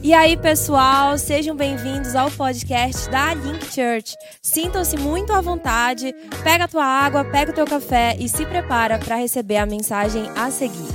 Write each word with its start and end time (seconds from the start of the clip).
E 0.00 0.14
aí, 0.14 0.36
pessoal, 0.36 1.18
sejam 1.18 1.56
bem-vindos 1.56 2.14
ao 2.14 2.30
podcast 2.30 3.10
da 3.10 3.34
Link 3.34 3.64
Church. 3.64 4.14
Sintam-se 4.40 4.96
muito 4.96 5.32
à 5.32 5.40
vontade, 5.40 6.14
pega 6.44 6.64
a 6.64 6.68
tua 6.68 6.84
água, 6.84 7.24
pega 7.24 7.50
o 7.50 7.54
teu 7.54 7.66
café 7.66 8.16
e 8.16 8.28
se 8.28 8.46
prepara 8.46 8.96
para 8.96 9.16
receber 9.16 9.56
a 9.56 9.66
mensagem 9.66 10.22
a 10.36 10.52
seguir. 10.52 10.88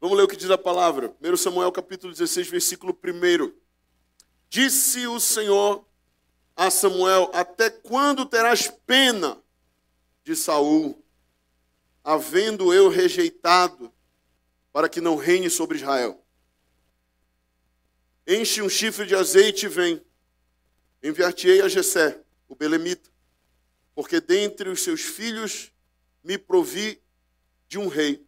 Vamos 0.00 0.16
ler 0.16 0.22
o 0.22 0.28
que 0.28 0.36
diz 0.36 0.48
a 0.48 0.56
palavra. 0.56 1.12
1 1.20 1.36
Samuel 1.36 1.72
capítulo 1.72 2.12
16, 2.12 2.48
versículo 2.48 2.96
1. 3.04 3.52
Disse 4.48 5.08
o 5.08 5.18
Senhor 5.18 5.84
a 6.54 6.70
Samuel: 6.70 7.30
Até 7.34 7.68
quando 7.68 8.26
terás 8.26 8.72
pena 8.86 9.36
de 10.22 10.36
Saul, 10.36 11.02
havendo 12.04 12.72
eu 12.72 12.88
rejeitado, 12.88 13.92
para 14.72 14.88
que 14.88 15.00
não 15.00 15.16
reine 15.16 15.50
sobre 15.50 15.78
Israel? 15.78 16.19
Enche 18.32 18.62
um 18.62 18.68
chifre 18.68 19.06
de 19.06 19.16
azeite 19.16 19.66
e 19.66 19.68
vem. 19.68 20.00
Enviar-te-ei 21.02 21.62
a 21.62 21.68
Jessé, 21.68 22.22
o 22.48 22.54
belemita, 22.54 23.10
porque 23.92 24.20
dentre 24.20 24.68
os 24.68 24.84
seus 24.84 25.00
filhos 25.00 25.72
me 26.22 26.38
provi 26.38 27.02
de 27.66 27.76
um 27.76 27.88
rei. 27.88 28.24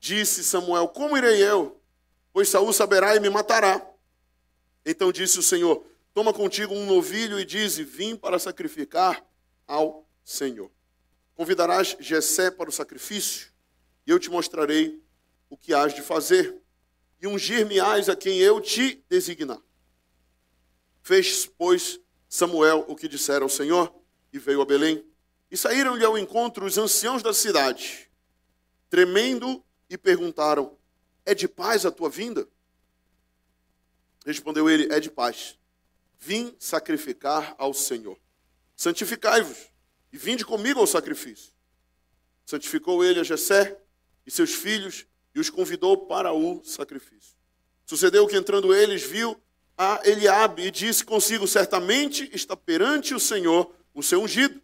Disse 0.00 0.42
Samuel: 0.42 0.88
Como 0.88 1.16
irei 1.16 1.40
eu? 1.40 1.80
Pois 2.32 2.48
Saul 2.48 2.72
saberá 2.72 3.14
e 3.14 3.20
me 3.20 3.30
matará. 3.30 3.88
Então 4.84 5.12
disse 5.12 5.38
o 5.38 5.42
Senhor: 5.42 5.86
Toma 6.12 6.32
contigo 6.32 6.74
um 6.74 6.84
novilho 6.84 7.38
e 7.38 7.44
dize: 7.44 7.84
Vim 7.84 8.16
para 8.16 8.40
sacrificar 8.40 9.24
ao 9.68 10.04
Senhor. 10.24 10.68
Convidarás 11.36 11.96
Jessé 12.00 12.50
para 12.50 12.68
o 12.68 12.72
sacrifício, 12.72 13.52
e 14.04 14.10
eu 14.10 14.18
te 14.18 14.28
mostrarei 14.28 15.00
o 15.48 15.56
que 15.56 15.72
hás 15.72 15.94
de 15.94 16.02
fazer 16.02 16.60
e 17.20 17.26
ungir-me-ás 17.26 18.08
a 18.08 18.16
quem 18.16 18.38
eu 18.38 18.60
te 18.60 19.04
designar. 19.08 19.60
Fez, 21.02 21.46
pois, 21.46 22.00
Samuel 22.28 22.84
o 22.88 22.94
que 22.94 23.08
dissera 23.08 23.44
ao 23.44 23.48
Senhor, 23.48 23.92
e 24.32 24.38
veio 24.38 24.60
a 24.60 24.66
Belém. 24.66 25.04
E 25.50 25.56
saíram-lhe 25.56 26.04
ao 26.04 26.18
encontro 26.18 26.66
os 26.66 26.76
anciãos 26.76 27.22
da 27.22 27.32
cidade, 27.32 28.10
tremendo, 28.90 29.64
e 29.88 29.96
perguntaram: 29.96 30.76
É 31.24 31.34
de 31.34 31.48
paz 31.48 31.86
a 31.86 31.90
tua 31.90 32.10
vinda? 32.10 32.46
Respondeu 34.26 34.68
ele: 34.68 34.92
É 34.92 35.00
de 35.00 35.10
paz. 35.10 35.58
Vim 36.18 36.54
sacrificar 36.58 37.54
ao 37.56 37.72
Senhor. 37.72 38.18
Santificai-vos 38.76 39.70
e 40.12 40.18
vinde 40.18 40.44
comigo 40.44 40.80
ao 40.80 40.86
sacrifício. 40.86 41.52
Santificou 42.44 43.04
ele 43.04 43.20
a 43.20 43.24
Jessé 43.24 43.80
e 44.26 44.30
seus 44.30 44.52
filhos 44.52 45.06
e 45.38 45.40
os 45.40 45.48
convidou 45.48 45.96
para 45.96 46.32
o 46.32 46.64
sacrifício. 46.64 47.36
Sucedeu 47.86 48.26
que 48.26 48.36
entrando 48.36 48.74
eles, 48.74 49.04
viu 49.04 49.40
a 49.76 50.00
Eliabe 50.04 50.62
e 50.62 50.70
disse 50.70 51.04
consigo: 51.04 51.46
Certamente 51.46 52.28
está 52.34 52.56
perante 52.56 53.14
o 53.14 53.20
Senhor 53.20 53.72
o 53.94 54.02
seu 54.02 54.20
ungido. 54.20 54.60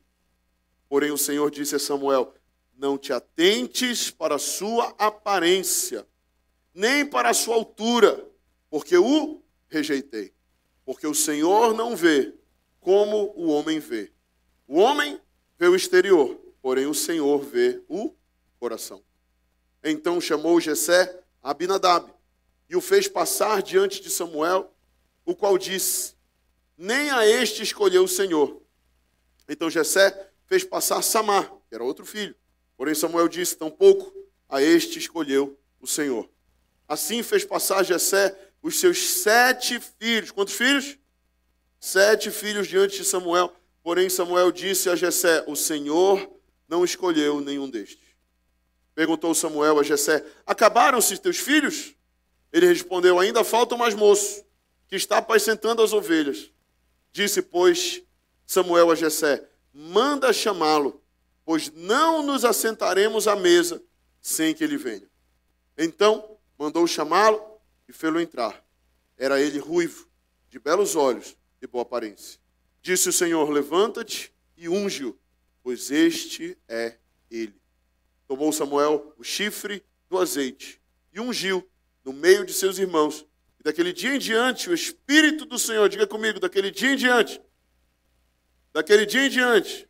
Porém 0.89 1.13
o 1.13 1.17
Senhor 1.17 1.49
disse 1.49 1.77
a 1.77 1.79
Samuel: 1.79 2.35
Não 2.77 2.99
te 2.99 3.13
atentes 3.13 4.11
para 4.11 4.35
a 4.35 4.39
sua 4.39 4.93
aparência, 4.99 6.05
nem 6.75 7.07
para 7.07 7.31
a 7.31 7.35
sua 7.35 7.55
altura, 7.55 8.27
porque 8.69 8.97
o 8.97 9.41
rejeitei. 9.69 10.35
Porque 10.85 11.07
o 11.07 11.15
Senhor 11.15 11.73
não 11.73 11.95
vê 11.95 12.35
como 12.81 13.33
o 13.37 13.47
homem 13.47 13.79
vê. 13.79 14.13
O 14.67 14.81
homem 14.81 15.21
vê 15.57 15.69
o 15.69 15.77
exterior, 15.77 16.35
porém 16.61 16.87
o 16.87 16.95
Senhor 16.95 17.39
vê 17.45 17.81
o 17.89 18.13
coração. 18.59 19.03
Então 19.85 20.19
chamou 20.19 20.59
Jessé 20.59 21.21
a 21.43 21.51
Abinadab 21.51 22.11
e 22.71 22.75
o 22.75 22.81
fez 22.81 23.07
passar 23.07 23.63
diante 23.63 24.01
de 24.01 24.09
Samuel, 24.09 24.73
o 25.27 25.35
qual 25.35 25.59
disse: 25.59 26.15
Nem 26.77 27.11
a 27.11 27.27
este 27.27 27.63
escolheu 27.63 28.05
o 28.05 28.09
Senhor. 28.09 28.63
Então 29.47 29.69
Jessé 29.69 30.31
fez 30.47 30.65
passar 30.65 31.03
Samar, 31.03 31.53
que 31.69 31.75
era 31.75 31.85
outro 31.85 32.07
filho. 32.07 32.35
Porém 32.79 32.95
Samuel 32.95 33.29
disse: 33.29 33.57
Tampouco 33.57 34.11
a 34.49 34.63
este 34.63 34.99
escolheu 34.99 35.59
o 35.79 35.87
Senhor. 35.87 36.29
Assim 36.89 37.23
fez 37.23 37.45
passar 37.45 37.83
Jessé 37.83 38.35
os 38.63 38.81
seus 38.81 38.99
sete 38.99 39.79
filhos. 39.99 40.31
Quantos 40.31 40.55
filhos? 40.55 40.97
Sete 41.79 42.31
filhos 42.31 42.67
diante 42.67 42.97
de 42.97 43.05
Samuel. 43.05 43.53
Porém 43.83 44.09
Samuel 44.09 44.51
disse 44.51 44.89
a 44.89 44.97
Jessé: 44.97 45.45
O 45.47 45.55
Senhor 45.55 46.27
não 46.67 46.83
escolheu 46.83 47.43
nenhum 47.43 47.69
destes. 47.69 48.14
Perguntou 48.95 49.35
Samuel 49.35 49.79
a 49.79 49.83
Jessé: 49.83 50.25
Acabaram-se 50.47 51.19
teus 51.19 51.39
filhos? 51.39 51.95
Ele 52.53 52.67
respondeu: 52.67 53.19
Ainda 53.19 53.43
falta 53.43 53.77
mais 53.77 53.95
moço, 53.95 54.45
que 54.87 54.95
está 54.95 55.19
apacentando 55.19 55.83
as 55.83 55.93
ovelhas. 55.93 56.51
Disse, 57.13 57.43
pois, 57.43 58.03
Samuel 58.47 58.91
a 58.91 58.95
Jessé: 58.95 59.49
Manda 59.73 60.33
chamá-lo, 60.33 61.03
pois 61.45 61.71
não 61.73 62.23
nos 62.23 62.45
assentaremos 62.45 63.27
à 63.27 63.35
mesa 63.35 63.83
sem 64.21 64.55
que 64.55 64.63
ele 64.63 64.77
venha. 64.77 65.09
Então 65.77 66.39
mandou 66.57 66.87
chamá-lo 66.87 67.43
e 67.89 67.93
fê-lo 67.93 68.21
entrar. 68.21 68.65
Era 69.19 69.41
ele 69.41 69.59
ruivo, 69.59 70.09
de 70.49 70.59
belos 70.59 70.95
olhos 70.95 71.37
e 71.61 71.67
boa 71.67 71.83
aparência. 71.83 72.39
Disse 72.81 73.09
o 73.09 73.13
Senhor: 73.13 73.51
Levanta-te 73.51 74.33
e 74.57 74.69
unge-o, 74.69 75.19
pois 75.63 75.91
este 75.91 76.57
é 76.69 76.97
ele. 77.31 77.64
Tomou 78.27 78.53
Samuel 78.53 79.15
o 79.19 79.25
chifre 79.25 79.85
do 80.09 80.19
azeite 80.19 80.81
e 81.13 81.21
ungiu 81.21 81.69
no 82.05 82.13
meio 82.13 82.45
de 82.45 82.53
seus 82.53 82.79
irmãos. 82.79 83.27
E 83.59 83.63
daquele 83.63 83.93
dia 83.93 84.15
em 84.15 84.19
diante, 84.19 84.69
o 84.69 84.75
Espírito 84.75 85.45
do 85.45 85.59
Senhor, 85.59 85.89
diga 85.89 86.07
comigo, 86.07 86.41
daquele 86.41 86.71
dia 86.71 86.93
em 86.93 86.97
diante, 86.97 87.41
daquele 88.73 89.07
dia 89.07 89.27
em 89.27 89.31
diante, 89.31 89.89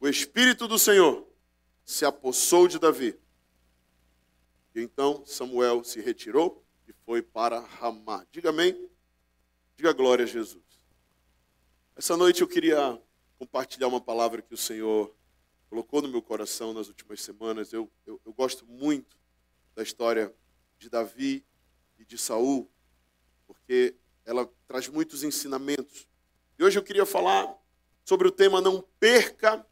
o 0.00 0.08
Espírito 0.08 0.68
do 0.68 0.78
Senhor 0.78 1.26
se 1.84 2.04
apossou 2.04 2.68
de 2.68 2.78
Davi. 2.78 3.18
E 4.74 4.80
então 4.80 5.24
Samuel 5.26 5.82
se 5.82 6.00
retirou 6.00 6.64
e 6.86 6.92
foi 7.04 7.22
para 7.22 7.60
Ramá. 7.60 8.26
Diga 8.30 8.50
amém. 8.50 8.88
Diga 9.76 9.92
glória 9.92 10.24
a 10.24 10.28
Jesus. 10.28 10.62
Essa 11.96 12.16
noite 12.16 12.42
eu 12.42 12.48
queria 12.48 13.00
compartilhar 13.38 13.88
uma 13.88 14.00
palavra 14.00 14.42
que 14.42 14.54
o 14.54 14.56
Senhor 14.56 15.14
colocou 15.68 16.02
no 16.02 16.08
meu 16.08 16.22
coração 16.22 16.72
nas 16.72 16.88
últimas 16.88 17.22
semanas. 17.22 17.72
Eu, 17.72 17.90
eu, 18.06 18.20
eu 18.24 18.32
gosto 18.32 18.66
muito 18.66 19.16
da 19.74 19.82
história 19.82 20.34
de 20.78 20.88
Davi 20.88 21.44
e 21.98 22.04
de 22.04 22.16
Saul, 22.16 22.70
porque 23.46 23.94
ela 24.24 24.50
traz 24.66 24.88
muitos 24.88 25.22
ensinamentos. 25.22 26.06
E 26.58 26.64
hoje 26.64 26.78
eu 26.78 26.82
queria 26.82 27.06
falar 27.06 27.56
sobre 28.04 28.26
o 28.28 28.32
tema 28.32 28.60
Não 28.60 28.82
perca 28.98 29.66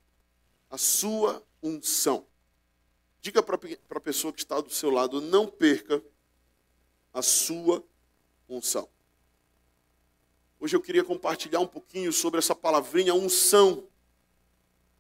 a 0.71 0.79
sua 0.79 1.45
unção. 1.63 2.27
Diga 3.21 3.43
para 3.43 3.59
a 3.91 4.01
pessoa 4.01 4.33
que 4.33 4.41
está 4.41 4.61
do 4.61 4.71
seu 4.71 4.91
lado, 4.91 5.21
não 5.21 5.49
perca 5.49 6.03
a 7.13 7.23
sua 7.23 7.85
unção. 8.49 8.89
Hoje 10.61 10.77
eu 10.77 10.81
queria 10.81 11.05
compartilhar 11.05 11.61
um 11.61 11.67
pouquinho 11.67 12.13
sobre 12.13 12.39
essa 12.39 12.55
palavrinha 12.55 13.15
unção. 13.15 13.89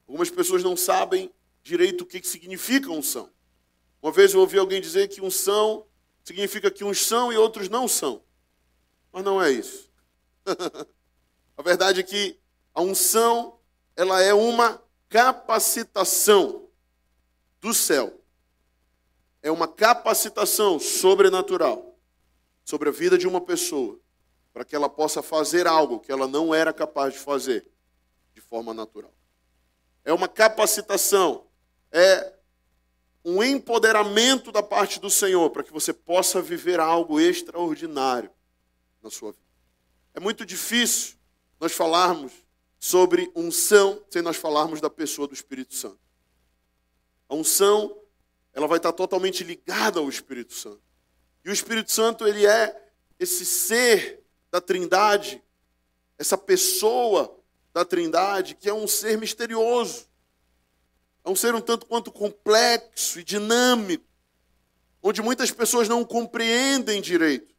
Algumas 0.06 0.30
pessoas 0.30 0.62
não 0.62 0.76
sabem 0.76 1.32
direito 1.62 2.02
o 2.02 2.06
que 2.06 2.22
significa 2.22 2.90
unção. 2.90 3.28
Uma 4.00 4.12
vez 4.12 4.32
eu 4.32 4.40
ouvi 4.40 4.56
alguém 4.58 4.80
dizer 4.80 5.08
que 5.08 5.20
unção 5.20 5.84
significa 6.22 6.70
que 6.70 6.84
uns 6.84 7.04
são 7.04 7.32
e 7.32 7.36
outros 7.36 7.68
não 7.68 7.88
são. 7.88 8.22
Mas 9.12 9.24
não 9.24 9.42
é 9.42 9.50
isso. 9.50 9.90
a 11.56 11.62
verdade 11.62 12.00
é 12.00 12.02
que 12.04 12.38
a 12.72 12.80
unção, 12.82 13.58
ela 13.96 14.22
é 14.22 14.32
uma 14.32 14.80
capacitação 15.08 16.68
do 17.60 17.74
céu. 17.74 18.20
É 19.42 19.50
uma 19.50 19.66
capacitação 19.66 20.78
sobrenatural 20.78 21.98
sobre 22.64 22.90
a 22.90 22.92
vida 22.92 23.16
de 23.18 23.26
uma 23.26 23.40
pessoa, 23.40 23.98
para 24.52 24.64
que 24.64 24.74
ela 24.74 24.88
possa 24.88 25.22
fazer 25.22 25.66
algo 25.66 26.00
que 26.00 26.12
ela 26.12 26.28
não 26.28 26.54
era 26.54 26.72
capaz 26.72 27.14
de 27.14 27.20
fazer 27.20 27.66
de 28.34 28.40
forma 28.40 28.74
natural 28.74 29.16
é 30.06 30.12
uma 30.12 30.28
capacitação, 30.28 31.44
é 31.90 32.32
um 33.24 33.42
empoderamento 33.42 34.52
da 34.52 34.62
parte 34.62 35.00
do 35.00 35.10
Senhor 35.10 35.50
para 35.50 35.64
que 35.64 35.72
você 35.72 35.92
possa 35.92 36.40
viver 36.40 36.78
algo 36.78 37.20
extraordinário 37.20 38.30
na 39.02 39.10
sua 39.10 39.32
vida. 39.32 39.44
É 40.14 40.20
muito 40.20 40.46
difícil 40.46 41.16
nós 41.58 41.72
falarmos 41.72 42.32
sobre 42.78 43.32
unção 43.34 44.00
sem 44.08 44.22
nós 44.22 44.36
falarmos 44.36 44.80
da 44.80 44.88
pessoa 44.88 45.26
do 45.26 45.34
Espírito 45.34 45.74
Santo. 45.74 45.98
A 47.28 47.34
unção, 47.34 48.00
ela 48.52 48.68
vai 48.68 48.76
estar 48.76 48.92
totalmente 48.92 49.42
ligada 49.42 49.98
ao 49.98 50.08
Espírito 50.08 50.54
Santo. 50.54 50.82
E 51.44 51.50
o 51.50 51.52
Espírito 51.52 51.90
Santo, 51.90 52.28
ele 52.28 52.46
é 52.46 52.90
esse 53.18 53.44
ser 53.44 54.24
da 54.52 54.60
Trindade, 54.60 55.42
essa 56.16 56.38
pessoa 56.38 57.36
da 57.76 57.84
Trindade, 57.84 58.54
que 58.54 58.70
é 58.70 58.72
um 58.72 58.88
ser 58.88 59.18
misterioso. 59.18 60.06
É 61.22 61.28
um 61.28 61.36
ser 61.36 61.54
um 61.54 61.60
tanto 61.60 61.84
quanto 61.84 62.10
complexo 62.10 63.20
e 63.20 63.24
dinâmico, 63.24 64.02
onde 65.02 65.20
muitas 65.20 65.50
pessoas 65.50 65.86
não 65.86 66.02
compreendem 66.02 67.02
direito. 67.02 67.54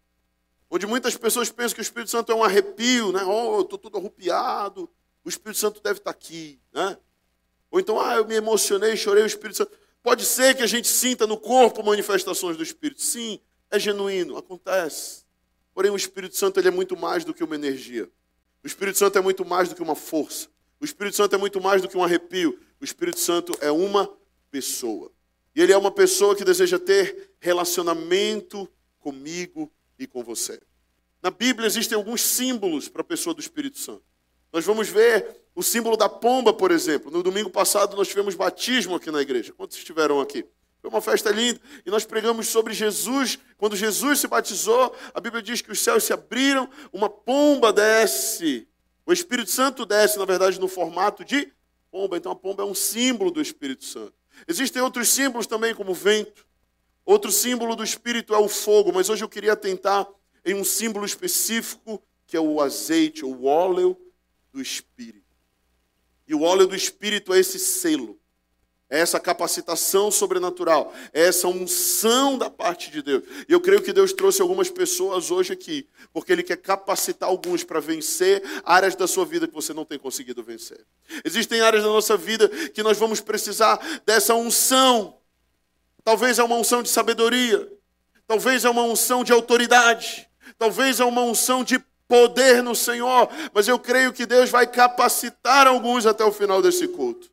onde 0.71 0.87
muitas 0.87 1.15
pessoas 1.15 1.51
pensam 1.51 1.75
que 1.75 1.81
o 1.81 1.83
Espírito 1.83 2.09
Santo 2.09 2.31
é 2.31 2.35
um 2.35 2.43
arrepio, 2.43 3.11
né? 3.11 3.23
Oh, 3.23 3.57
eu 3.57 3.61
estou 3.61 3.77
todo 3.77 3.95
arrupiado, 3.95 4.89
o 5.23 5.29
Espírito 5.29 5.59
Santo 5.59 5.81
deve 5.81 5.99
estar 5.99 6.09
aqui, 6.09 6.59
né? 6.73 6.97
Ou 7.69 7.79
então, 7.79 8.01
ah, 8.01 8.15
eu 8.15 8.25
me 8.25 8.33
emocionei, 8.33 8.97
chorei, 8.97 9.21
o 9.21 9.27
Espírito 9.27 9.57
Santo. 9.57 9.71
Pode 10.01 10.25
ser 10.25 10.55
que 10.55 10.63
a 10.63 10.67
gente 10.67 10.87
sinta 10.87 11.27
no 11.27 11.37
corpo 11.37 11.83
manifestações 11.83 12.57
do 12.57 12.63
Espírito. 12.63 13.03
Sim, 13.03 13.39
é 13.69 13.77
genuíno, 13.77 14.35
acontece. 14.35 15.25
Porém, 15.75 15.91
o 15.91 15.95
Espírito 15.95 16.35
Santo 16.35 16.59
ele 16.59 16.69
é 16.69 16.71
muito 16.71 16.97
mais 16.97 17.23
do 17.23 17.35
que 17.35 17.43
uma 17.43 17.55
energia. 17.55 18.09
O 18.63 18.67
Espírito 18.67 18.97
Santo 18.97 19.17
é 19.17 19.21
muito 19.21 19.45
mais 19.45 19.69
do 19.69 19.75
que 19.75 19.81
uma 19.81 19.95
força. 19.95 20.47
O 20.79 20.85
Espírito 20.85 21.15
Santo 21.15 21.35
é 21.35 21.37
muito 21.37 21.59
mais 21.61 21.81
do 21.81 21.87
que 21.87 21.97
um 21.97 22.03
arrepio. 22.03 22.59
O 22.79 22.85
Espírito 22.85 23.19
Santo 23.19 23.53
é 23.61 23.71
uma 23.71 24.09
pessoa. 24.51 25.11
E 25.55 25.61
ele 25.61 25.73
é 25.73 25.77
uma 25.77 25.91
pessoa 25.91 26.35
que 26.35 26.45
deseja 26.45 26.77
ter 26.77 27.31
relacionamento 27.39 28.69
comigo 28.99 29.71
e 29.97 30.05
com 30.05 30.23
você. 30.23 30.59
Na 31.21 31.31
Bíblia 31.31 31.65
existem 31.65 31.95
alguns 31.95 32.21
símbolos 32.21 32.87
para 32.87 33.01
a 33.01 33.05
pessoa 33.05 33.33
do 33.33 33.41
Espírito 33.41 33.79
Santo. 33.79 34.03
Nós 34.53 34.65
vamos 34.65 34.87
ver 34.87 35.41
o 35.55 35.63
símbolo 35.63 35.97
da 35.97 36.07
pomba, 36.07 36.53
por 36.53 36.71
exemplo. 36.71 37.11
No 37.11 37.23
domingo 37.23 37.49
passado 37.49 37.95
nós 37.95 38.07
tivemos 38.07 38.35
batismo 38.35 38.95
aqui 38.95 39.09
na 39.09 39.21
igreja. 39.21 39.53
Quantos 39.53 39.77
estiveram 39.77 40.21
aqui? 40.21 40.45
Foi 40.81 40.89
uma 40.89 41.01
festa 41.01 41.31
linda 41.31 41.59
e 41.85 41.89
nós 41.89 42.05
pregamos 42.05 42.47
sobre 42.47 42.73
Jesus. 42.73 43.39
Quando 43.57 43.75
Jesus 43.75 44.19
se 44.19 44.27
batizou, 44.27 44.95
a 45.13 45.19
Bíblia 45.19 45.41
diz 45.41 45.61
que 45.61 45.71
os 45.71 45.79
céus 45.79 46.03
se 46.03 46.13
abriram, 46.13 46.69
uma 46.93 47.09
pomba 47.09 47.73
desce. 47.73 48.67
O 49.05 49.13
Espírito 49.13 49.49
Santo 49.49 49.85
desce, 49.85 50.19
na 50.19 50.25
verdade, 50.25 50.59
no 50.59 50.67
formato 50.67 51.23
de 51.23 51.51
pomba. 51.89 52.17
Então 52.17 52.31
a 52.31 52.35
pomba 52.35 52.63
é 52.63 52.65
um 52.65 52.75
símbolo 52.75 53.31
do 53.31 53.41
Espírito 53.41 53.85
Santo. 53.85 54.13
Existem 54.47 54.81
outros 54.81 55.09
símbolos 55.09 55.47
também, 55.47 55.73
como 55.73 55.91
o 55.91 55.95
vento. 55.95 56.45
Outro 57.05 57.31
símbolo 57.31 57.75
do 57.75 57.83
Espírito 57.83 58.35
é 58.35 58.37
o 58.37 58.49
fogo, 58.49 58.91
mas 58.93 59.09
hoje 59.09 59.23
eu 59.23 59.29
queria 59.29 59.55
tentar 59.55 60.05
em 60.45 60.53
um 60.53 60.63
símbolo 60.63 61.05
específico, 61.05 62.03
que 62.25 62.35
é 62.35 62.39
o 62.39 62.61
azeite, 62.61 63.23
o 63.23 63.45
óleo 63.45 63.97
do 64.51 64.61
Espírito. 64.61 65.25
E 66.27 66.35
o 66.35 66.41
óleo 66.41 66.67
do 66.67 66.75
Espírito 66.75 67.33
é 67.33 67.39
esse 67.39 67.57
selo, 67.57 68.19
essa 68.89 69.19
capacitação 69.19 70.09
sobrenatural, 70.09 70.93
é 71.13 71.23
essa 71.27 71.47
unção 71.47 72.37
da 72.37 72.49
parte 72.49 72.89
de 72.89 73.01
Deus. 73.01 73.23
E 73.47 73.51
eu 73.51 73.59
creio 73.59 73.81
que 73.81 73.91
Deus 73.91 74.13
trouxe 74.13 74.41
algumas 74.41 74.69
pessoas 74.69 75.29
hoje 75.29 75.51
aqui, 75.51 75.87
porque 76.13 76.31
Ele 76.31 76.43
quer 76.43 76.57
capacitar 76.57 77.27
alguns 77.27 77.63
para 77.63 77.79
vencer 77.79 78.41
áreas 78.63 78.95
da 78.95 79.05
sua 79.05 79.25
vida 79.25 79.47
que 79.47 79.53
você 79.53 79.73
não 79.73 79.83
tem 79.83 79.99
conseguido 79.99 80.41
vencer. 80.41 80.85
Existem 81.25 81.59
áreas 81.59 81.83
da 81.83 81.89
nossa 81.89 82.15
vida 82.15 82.47
que 82.47 82.81
nós 82.81 82.97
vamos 82.97 83.19
precisar 83.19 83.77
dessa 84.05 84.33
unção. 84.33 85.17
Talvez 86.03 86.39
é 86.39 86.43
uma 86.43 86.55
unção 86.55 86.81
de 86.81 86.89
sabedoria, 86.89 87.69
talvez 88.25 88.63
é 88.63 88.69
uma 88.69 88.83
unção 88.83 89.23
de 89.23 89.33
autoridade, 89.33 90.29
talvez 90.57 91.01
é 91.01 91.05
uma 91.05 91.21
unção 91.21 91.61
de 91.61 91.77
poder 92.07 92.63
no 92.63 92.73
Senhor, 92.73 93.29
mas 93.53 93.67
eu 93.67 93.77
creio 93.77 94.13
que 94.13 94.25
Deus 94.25 94.49
vai 94.49 94.65
capacitar 94.65 95.67
alguns 95.67 96.05
até 96.05 96.23
o 96.23 96.31
final 96.31 96.61
desse 96.61 96.87
culto. 96.87 97.29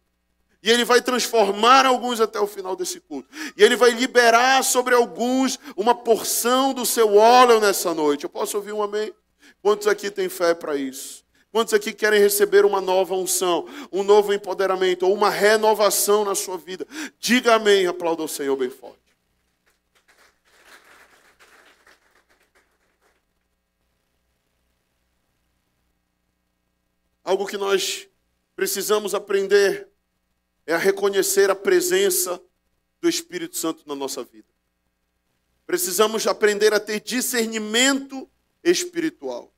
E 0.64 0.70
Ele 0.70 0.82
vai 0.82 1.02
transformar 1.02 1.84
alguns 1.84 2.22
até 2.22 2.40
o 2.40 2.46
final 2.46 2.74
desse 2.74 2.98
culto. 2.98 3.28
E 3.54 3.62
Ele 3.62 3.76
vai 3.76 3.90
liberar 3.90 4.64
sobre 4.64 4.94
alguns 4.94 5.60
uma 5.76 5.94
porção 5.94 6.72
do 6.72 6.86
seu 6.86 7.16
óleo 7.16 7.60
nessa 7.60 7.92
noite. 7.92 8.24
Eu 8.24 8.30
posso 8.30 8.56
ouvir 8.56 8.72
um 8.72 8.82
amém? 8.82 9.12
Quantos 9.60 9.86
aqui 9.86 10.10
têm 10.10 10.26
fé 10.30 10.54
para 10.54 10.74
isso? 10.74 11.22
Quantos 11.52 11.74
aqui 11.74 11.92
querem 11.92 12.18
receber 12.18 12.64
uma 12.64 12.80
nova 12.80 13.14
unção, 13.14 13.68
um 13.92 14.02
novo 14.02 14.32
empoderamento 14.32 15.02
ou 15.06 15.12
uma 15.12 15.28
renovação 15.28 16.24
na 16.24 16.34
sua 16.34 16.56
vida? 16.56 16.86
Diga 17.20 17.56
amém, 17.56 17.86
aplauda 17.86 18.22
o 18.22 18.28
Senhor 18.28 18.56
bem 18.56 18.70
forte. 18.70 18.98
Algo 27.22 27.46
que 27.46 27.58
nós 27.58 28.08
precisamos 28.56 29.14
aprender 29.14 29.93
é 30.66 30.74
a 30.74 30.78
reconhecer 30.78 31.50
a 31.50 31.54
presença 31.54 32.40
do 33.00 33.08
Espírito 33.08 33.56
Santo 33.56 33.82
na 33.86 33.94
nossa 33.94 34.24
vida. 34.24 34.48
Precisamos 35.66 36.26
aprender 36.26 36.72
a 36.74 36.80
ter 36.80 37.00
discernimento 37.00 38.28
espiritual. 38.62 39.52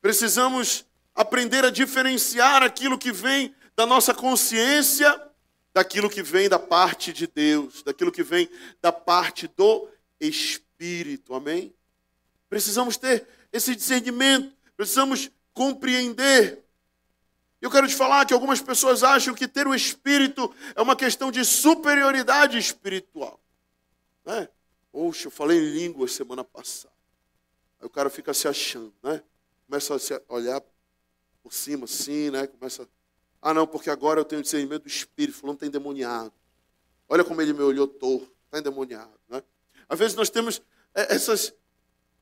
Precisamos 0.00 0.84
aprender 1.14 1.64
a 1.64 1.70
diferenciar 1.70 2.62
aquilo 2.62 2.98
que 2.98 3.12
vem 3.12 3.54
da 3.76 3.86
nossa 3.86 4.14
consciência 4.14 5.30
daquilo 5.72 6.10
que 6.10 6.22
vem 6.22 6.48
da 6.48 6.58
parte 6.58 7.12
de 7.12 7.26
Deus, 7.26 7.82
daquilo 7.82 8.12
que 8.12 8.22
vem 8.22 8.48
da 8.80 8.90
parte 8.90 9.46
do 9.48 9.88
Espírito. 10.18 11.34
Amém? 11.34 11.74
Precisamos 12.48 12.96
ter 12.96 13.26
esse 13.52 13.74
discernimento, 13.74 14.54
precisamos 14.76 15.30
compreender. 15.52 16.64
Eu 17.60 17.70
quero 17.70 17.86
te 17.86 17.94
falar 17.94 18.24
que 18.24 18.32
algumas 18.32 18.60
pessoas 18.60 19.02
acham 19.02 19.34
que 19.34 19.46
ter 19.46 19.66
o 19.66 19.74
Espírito 19.74 20.52
é 20.74 20.80
uma 20.80 20.96
questão 20.96 21.30
de 21.30 21.44
superioridade 21.44 22.56
espiritual. 22.56 23.38
Né? 24.24 24.48
Poxa, 24.90 25.26
eu 25.26 25.30
falei 25.30 25.84
em 25.84 26.06
semana 26.06 26.42
passada. 26.42 26.94
Aí 27.80 27.86
o 27.86 27.90
cara 27.90 28.08
fica 28.08 28.32
se 28.32 28.48
achando, 28.48 28.92
né? 29.02 29.22
Começa 29.66 29.94
a 29.94 29.98
se 29.98 30.20
olhar 30.28 30.60
por 31.42 31.52
cima 31.52 31.84
assim, 31.84 32.30
né? 32.30 32.46
Começa. 32.46 32.88
Ah, 33.40 33.54
não, 33.54 33.66
porque 33.66 33.88
agora 33.88 34.20
eu 34.20 34.24
tenho 34.24 34.42
discernimento 34.42 34.82
do 34.82 34.88
Espírito. 34.88 35.38
Fulano 35.38 35.56
está 35.56 35.66
endemoniado. 35.66 36.32
Olha 37.08 37.24
como 37.24 37.40
ele 37.40 37.52
me 37.52 37.62
olhou 37.62 37.86
torto. 37.86 38.30
Está 38.46 38.58
endemoniado, 38.58 39.18
né? 39.28 39.42
Às 39.88 39.98
vezes 39.98 40.16
nós 40.16 40.28
temos 40.28 40.60
é, 40.94 41.14
essas, 41.14 41.54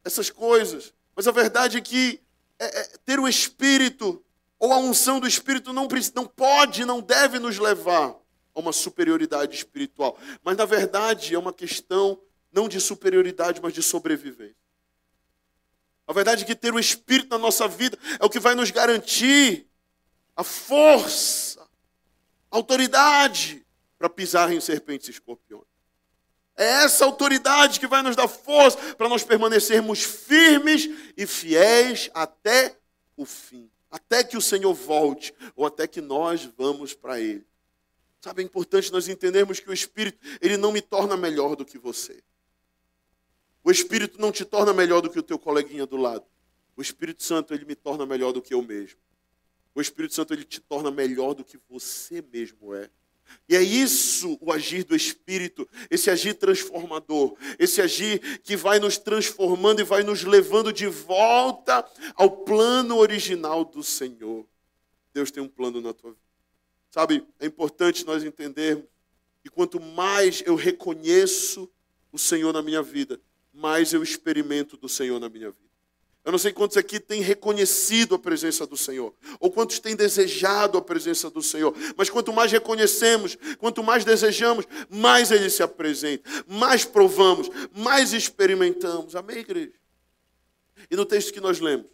essas 0.05 0.31
coisas. 0.31 0.95
Mas 1.17 1.27
a 1.27 1.33
verdade 1.33 1.79
é 1.79 1.81
que 1.81 2.21
é, 2.59 2.81
é, 2.81 2.83
ter 3.05 3.19
o 3.19 3.27
Espírito 3.27 4.25
ou 4.59 4.73
a 4.73 4.79
unção 4.79 5.21
do 5.21 5.27
Espírito 5.27 5.73
não, 5.73 5.89
não 6.15 6.27
pode, 6.27 6.85
não 6.85 7.01
deve 7.01 7.39
nos 7.39 7.59
levar 7.59 8.17
a 8.55 8.61
uma 8.61 8.73
superioridade 8.73 9.57
espiritual. 9.57 10.19
Mas, 10.43 10.57
na 10.57 10.65
verdade, 10.65 11.35
é 11.35 11.39
uma 11.39 11.53
questão 11.53 12.21
não 12.53 12.69
de 12.69 12.81
superioridade, 12.81 13.61
mas 13.63 13.73
de 13.73 13.83
sobrevivência. 13.83 14.57
A 16.07 16.13
verdade 16.13 16.43
é 16.43 16.47
que 16.47 16.55
ter 16.55 16.73
o 16.73 16.79
Espírito 16.79 17.29
na 17.31 17.39
nossa 17.39 17.69
vida 17.69 17.99
é 18.19 18.25
o 18.25 18.31
que 18.31 18.41
vai 18.41 18.55
nos 18.55 18.71
garantir 18.71 19.69
a 20.35 20.43
força, 20.43 21.61
a 22.51 22.57
autoridade 22.57 23.65
para 23.99 24.09
pisar 24.09 24.53
em 24.53 24.61
serpentes 24.61 25.09
e 25.09 25.11
escorpiões. 25.11 25.67
É 26.57 26.85
essa 26.85 27.05
autoridade 27.05 27.79
que 27.79 27.87
vai 27.87 28.03
nos 28.03 28.17
dar 28.17 28.27
força 28.27 28.95
para 28.95 29.09
nós 29.09 29.23
permanecermos 29.23 30.03
firmes 30.03 30.89
e 31.17 31.27
fiéis 31.27 32.11
até 32.15 32.77
o 33.17 33.25
fim, 33.25 33.71
até 33.91 34.23
que 34.23 34.37
o 34.37 34.43
Senhor 34.43 34.75
volte 34.75 35.35
ou 35.57 35.67
até 35.67 35.87
que 35.87 36.01
nós 36.01 36.45
vamos 36.57 36.95
para 36.95 37.21
Ele. 37.21 37.47
Sabe, 38.21 38.43
é 38.43 38.45
importante 38.45 38.93
nós 38.93 39.09
entendermos 39.09 39.61
que 39.61 39.71
o 39.71 39.73
Espírito, 39.73 40.19
ele 40.41 40.57
não 40.57 40.73
me 40.73 40.83
torna 40.83 41.17
melhor 41.17 41.55
do 41.55 41.65
que 41.65 41.79
você. 41.79 42.23
O 43.63 43.71
Espírito 43.71 44.21
não 44.21 44.33
te 44.33 44.45
torna 44.45 44.73
melhor 44.73 45.01
do 45.01 45.11
que 45.11 45.19
o 45.19 45.23
teu 45.23 45.39
coleguinha 45.39 45.87
do 45.87 45.97
lado. 45.97 46.25
O 46.77 46.83
Espírito 46.83 47.23
Santo, 47.23 47.55
ele 47.55 47.65
me 47.65 47.75
torna 47.75 48.07
melhor 48.07 48.33
do 48.33 48.43
que 48.43 48.55
eu 48.55 48.63
mesmo. 48.63 48.99
O 49.75 49.81
Espírito 49.81 50.15
Santo, 50.15 50.33
ele 50.33 50.45
te 50.45 50.61
torna 50.61 50.91
melhor 50.91 51.35
do 51.35 51.45
que 51.45 51.59
você 51.69 52.23
mesmo 52.33 52.75
é. 52.75 52.91
E 53.49 53.57
é 53.57 53.63
isso 53.63 54.37
o 54.41 54.53
agir 54.53 54.85
do 54.85 54.95
Espírito, 54.95 55.69
esse 55.91 56.11
agir 56.11 56.35
transformador, 56.35 57.37
esse 57.59 57.81
agir 57.81 58.41
que 58.41 58.57
vai 58.57 58.79
nos 58.79 58.99
transformando 58.99 59.81
e 59.81 59.85
vai 59.85 60.03
nos 60.03 60.23
levando 60.23 60.73
de 60.73 60.87
volta 60.87 61.85
ao 62.15 62.31
plano 62.31 62.97
original 62.97 63.65
do 63.65 63.83
Senhor. 63.83 64.47
Deus 65.15 65.31
tem 65.31 65.43
um 65.43 65.49
plano 65.49 65.81
na 65.81 65.93
tua 65.93 66.11
vida. 66.11 66.23
Sabe, 66.91 67.27
é 67.41 67.47
importante 67.47 68.05
nós 68.05 68.23
entendermos 68.23 68.85
que 69.43 69.51
quanto 69.51 69.81
mais 69.81 70.43
eu 70.45 70.55
reconheço 70.55 71.71
o 72.13 72.19
Senhor 72.19 72.53
na 72.53 72.63
minha 72.63 72.83
vida, 72.83 73.21
mais 73.53 73.93
eu 73.93 74.03
experimento 74.03 74.77
do 74.77 74.89
Senhor 74.89 75.19
na 75.19 75.29
minha 75.29 75.51
vida. 75.51 75.68
Eu 76.29 76.33
não 76.33 76.39
sei 76.39 76.53
quantos 76.53 76.77
aqui 76.77 77.01
têm 77.01 77.23
reconhecido 77.23 78.15
a 78.15 78.19
presença 78.19 78.67
do 78.67 78.77
Senhor, 78.77 79.15
ou 79.41 79.51
quantos 79.51 79.79
têm 79.79 79.97
desejado 79.97 80.77
a 80.77 80.83
presença 80.83 81.31
do 81.31 81.41
Senhor. 81.43 81.75
Mas 81.97 82.11
quanto 82.11 82.35
mais 82.35 82.53
reconhecemos, 82.53 83.39
quanto 83.57 83.83
mais 83.83 84.05
desejamos, 84.05 84.67
mais 84.91 85.31
Ele 85.31 85.49
se 85.49 85.63
apresenta, 85.63 86.29
mais 86.47 86.85
provamos, 86.85 87.49
mais 87.75 88.13
experimentamos. 88.13 89.17
Amém, 89.17 89.39
igreja? 89.39 89.73
E 90.91 90.97
no 90.97 91.07
texto 91.07 91.33
que 91.33 91.41
nós 91.41 91.61
lemos, 91.61 91.91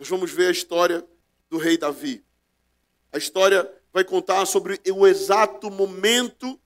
nós 0.00 0.08
vamos 0.08 0.32
ver 0.32 0.48
a 0.48 0.50
história 0.50 1.06
do 1.48 1.58
rei 1.58 1.78
Davi. 1.78 2.24
A 3.12 3.18
história 3.18 3.72
vai 3.92 4.02
contar 4.02 4.46
sobre 4.46 4.80
o 4.92 5.06
exato 5.06 5.70
momento 5.70 6.60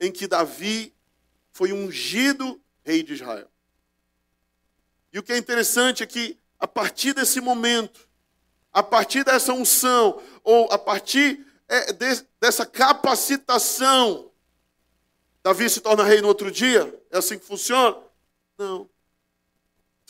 em 0.00 0.10
que 0.10 0.26
Davi 0.26 0.92
foi 1.52 1.72
ungido 1.72 2.60
rei 2.84 3.00
de 3.04 3.12
Israel. 3.12 3.48
E 5.14 5.18
o 5.20 5.22
que 5.22 5.32
é 5.32 5.38
interessante 5.38 6.02
é 6.02 6.06
que, 6.06 6.36
a 6.58 6.66
partir 6.66 7.14
desse 7.14 7.40
momento, 7.40 8.08
a 8.72 8.82
partir 8.82 9.24
dessa 9.24 9.52
unção, 9.52 10.20
ou 10.42 10.68
a 10.72 10.76
partir 10.76 11.46
é, 11.68 11.92
de, 11.92 12.26
dessa 12.40 12.66
capacitação, 12.66 14.32
Davi 15.40 15.70
se 15.70 15.80
torna 15.80 16.02
rei 16.02 16.20
no 16.20 16.26
outro 16.26 16.50
dia? 16.50 16.92
É 17.12 17.18
assim 17.18 17.38
que 17.38 17.46
funciona? 17.46 17.96
Não. 18.58 18.90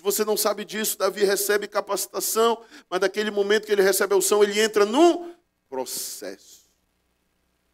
você 0.01 0.25
não 0.25 0.39
sabe 0.39 0.65
disso, 0.65 0.97
Davi 0.97 1.23
recebe 1.23 1.69
capacitação, 1.69 2.65
mas 2.89 3.01
naquele 3.01 3.31
momento 3.31 3.67
que 3.67 3.73
ele 3.73 3.83
recebe 3.83 4.15
a 4.15 4.17
unção, 4.17 4.43
ele 4.43 4.59
entra 4.59 4.87
no 4.87 5.35
processo. 5.69 6.65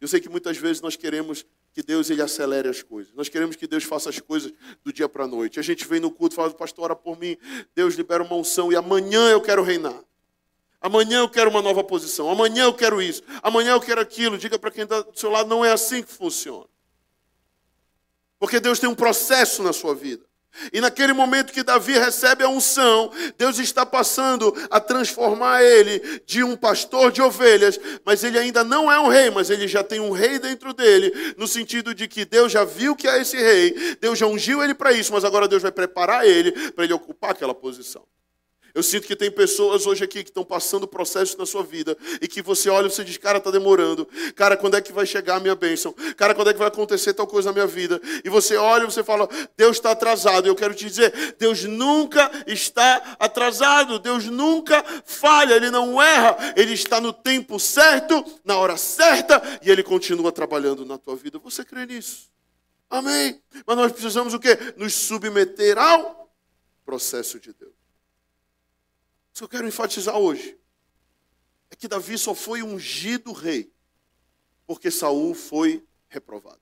Eu 0.01 0.07
sei 0.09 0.19
que 0.19 0.27
muitas 0.27 0.57
vezes 0.57 0.81
nós 0.81 0.97
queremos 0.97 1.45
que 1.73 1.81
Deus 1.81 2.09
ele 2.09 2.21
acelere 2.21 2.67
as 2.67 2.83
coisas. 2.83 3.13
Nós 3.13 3.29
queremos 3.29 3.55
que 3.55 3.65
Deus 3.65 3.83
faça 3.83 4.09
as 4.09 4.19
coisas 4.19 4.53
do 4.83 4.91
dia 4.91 5.07
para 5.07 5.23
a 5.23 5.27
noite. 5.27 5.59
A 5.59 5.63
gente 5.63 5.87
vem 5.87 5.99
no 5.99 6.11
culto 6.11 6.35
e 6.35 6.37
fala, 6.37 6.51
pastor, 6.51 6.85
ora 6.85 6.95
por 6.95 7.17
mim, 7.17 7.37
Deus 7.73 7.95
libera 7.95 8.23
uma 8.23 8.35
unção 8.35 8.71
e 8.71 8.75
amanhã 8.75 9.29
eu 9.29 9.41
quero 9.41 9.63
reinar. 9.63 10.03
Amanhã 10.81 11.19
eu 11.19 11.29
quero 11.29 11.49
uma 11.49 11.61
nova 11.61 11.83
posição. 11.83 12.29
Amanhã 12.29 12.63
eu 12.63 12.73
quero 12.73 13.01
isso. 13.01 13.21
Amanhã 13.43 13.71
eu 13.71 13.79
quero 13.79 14.01
aquilo. 14.01 14.37
Diga 14.37 14.57
para 14.57 14.71
quem 14.71 14.83
está 14.83 15.01
do 15.01 15.17
seu 15.17 15.29
lado, 15.29 15.47
não 15.47 15.63
é 15.63 15.71
assim 15.71 16.01
que 16.01 16.11
funciona. 16.11 16.65
Porque 18.39 18.59
Deus 18.59 18.79
tem 18.79 18.89
um 18.89 18.95
processo 18.95 19.61
na 19.61 19.71
sua 19.71 19.93
vida. 19.93 20.25
E 20.73 20.81
naquele 20.81 21.13
momento 21.13 21.53
que 21.53 21.63
Davi 21.63 21.93
recebe 21.97 22.43
a 22.43 22.49
unção, 22.49 23.11
Deus 23.37 23.57
está 23.59 23.85
passando 23.85 24.53
a 24.69 24.79
transformar 24.79 25.63
ele 25.63 26.21
de 26.25 26.43
um 26.43 26.55
pastor 26.55 27.11
de 27.11 27.21
ovelhas, 27.21 27.79
mas 28.05 28.23
ele 28.23 28.37
ainda 28.37 28.63
não 28.63 28.91
é 28.91 28.99
um 28.99 29.07
rei, 29.07 29.29
mas 29.29 29.49
ele 29.49 29.67
já 29.67 29.83
tem 29.83 29.99
um 29.99 30.11
rei 30.11 30.39
dentro 30.39 30.73
dele, 30.73 31.35
no 31.37 31.47
sentido 31.47 31.95
de 31.95 32.07
que 32.07 32.25
Deus 32.25 32.51
já 32.51 32.63
viu 32.63 32.95
que 32.95 33.07
é 33.07 33.21
esse 33.21 33.37
rei, 33.37 33.97
Deus 33.99 34.19
já 34.19 34.27
ungiu 34.27 34.63
ele 34.63 34.73
para 34.73 34.91
isso, 34.91 35.13
mas 35.13 35.23
agora 35.23 35.47
Deus 35.47 35.61
vai 35.61 35.71
preparar 35.71 36.27
ele 36.27 36.51
para 36.71 36.83
ele 36.83 36.93
ocupar 36.93 37.31
aquela 37.31 37.55
posição. 37.55 38.05
Eu 38.73 38.81
sinto 38.83 39.07
que 39.07 39.15
tem 39.15 39.29
pessoas 39.29 39.85
hoje 39.85 40.03
aqui 40.03 40.23
que 40.23 40.29
estão 40.29 40.43
passando 40.43 40.87
processos 40.87 41.35
na 41.35 41.45
sua 41.45 41.63
vida 41.63 41.97
e 42.21 42.27
que 42.27 42.41
você 42.41 42.69
olha 42.69 42.87
e 42.87 42.89
você 42.89 43.03
diz, 43.03 43.17
cara, 43.17 43.37
está 43.37 43.51
demorando. 43.51 44.07
Cara, 44.35 44.55
quando 44.55 44.77
é 44.77 44.81
que 44.81 44.93
vai 44.93 45.05
chegar 45.05 45.35
a 45.35 45.39
minha 45.39 45.55
bênção? 45.55 45.93
Cara, 46.15 46.33
quando 46.33 46.49
é 46.49 46.53
que 46.53 46.59
vai 46.59 46.67
acontecer 46.67 47.13
tal 47.13 47.27
coisa 47.27 47.49
na 47.49 47.53
minha 47.53 47.67
vida? 47.67 48.01
E 48.23 48.29
você 48.29 48.55
olha 48.55 48.83
e 48.83 48.85
você 48.85 49.03
fala, 49.03 49.27
Deus 49.57 49.77
está 49.77 49.91
atrasado. 49.91 50.47
Eu 50.47 50.55
quero 50.55 50.73
te 50.73 50.85
dizer, 50.85 51.35
Deus 51.37 51.63
nunca 51.63 52.31
está 52.47 53.15
atrasado. 53.19 53.99
Deus 53.99 54.25
nunca 54.25 54.83
falha, 55.05 55.55
Ele 55.55 55.69
não 55.69 56.01
erra. 56.01 56.53
Ele 56.55 56.73
está 56.73 57.01
no 57.01 57.11
tempo 57.11 57.59
certo, 57.59 58.23
na 58.45 58.57
hora 58.57 58.77
certa 58.77 59.41
e 59.61 59.69
Ele 59.69 59.83
continua 59.83 60.31
trabalhando 60.31 60.85
na 60.85 60.97
tua 60.97 61.15
vida. 61.15 61.39
Você 61.39 61.65
crê 61.65 61.85
nisso? 61.85 62.29
Amém? 62.89 63.41
Mas 63.65 63.77
nós 63.77 63.91
precisamos 63.91 64.33
o 64.33 64.39
quê? 64.39 64.57
Nos 64.75 64.93
submeter 64.93 65.77
ao 65.77 66.29
processo 66.85 67.39
de 67.39 67.53
Deus. 67.53 67.80
Isso 69.33 69.39
que 69.39 69.43
eu 69.43 69.49
quero 69.49 69.67
enfatizar 69.67 70.17
hoje 70.17 70.57
é 71.69 71.75
que 71.75 71.87
Davi 71.87 72.17
só 72.17 72.35
foi 72.35 72.61
ungido 72.61 73.31
rei 73.31 73.71
porque 74.67 74.89
Saul 74.91 75.33
foi 75.33 75.85
reprovado. 76.07 76.61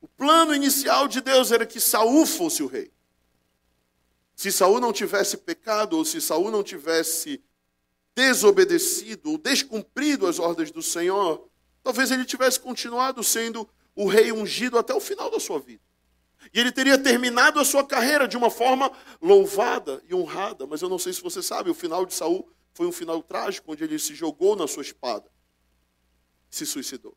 O 0.00 0.08
plano 0.08 0.54
inicial 0.54 1.06
de 1.06 1.20
Deus 1.20 1.52
era 1.52 1.66
que 1.66 1.78
Saul 1.78 2.24
fosse 2.24 2.62
o 2.62 2.66
rei. 2.66 2.90
Se 4.34 4.50
Saul 4.50 4.80
não 4.80 4.92
tivesse 4.92 5.36
pecado 5.36 5.96
ou 5.96 6.04
se 6.04 6.20
Saul 6.20 6.50
não 6.50 6.62
tivesse 6.62 7.42
desobedecido 8.14 9.32
ou 9.32 9.38
descumprido 9.38 10.26
as 10.26 10.38
ordens 10.38 10.70
do 10.70 10.82
Senhor, 10.82 11.48
talvez 11.82 12.10
ele 12.10 12.24
tivesse 12.24 12.58
continuado 12.58 13.22
sendo 13.22 13.68
o 13.94 14.08
rei 14.08 14.32
ungido 14.32 14.78
até 14.78 14.94
o 14.94 15.00
final 15.00 15.30
da 15.30 15.38
sua 15.38 15.58
vida. 15.58 15.82
E 16.52 16.58
ele 16.58 16.72
teria 16.72 16.98
terminado 16.98 17.60
a 17.60 17.64
sua 17.64 17.86
carreira 17.86 18.26
de 18.26 18.36
uma 18.36 18.50
forma 18.50 18.90
louvada 19.20 20.02
e 20.08 20.14
honrada. 20.14 20.66
Mas 20.66 20.82
eu 20.82 20.88
não 20.88 20.98
sei 20.98 21.12
se 21.12 21.22
você 21.22 21.42
sabe, 21.42 21.70
o 21.70 21.74
final 21.74 22.04
de 22.04 22.12
Saul 22.14 22.50
foi 22.74 22.86
um 22.86 22.92
final 22.92 23.22
trágico, 23.22 23.72
onde 23.72 23.84
ele 23.84 23.98
se 23.98 24.14
jogou 24.14 24.56
na 24.56 24.66
sua 24.66 24.82
espada. 24.82 25.30
Se 26.48 26.66
suicidou. 26.66 27.16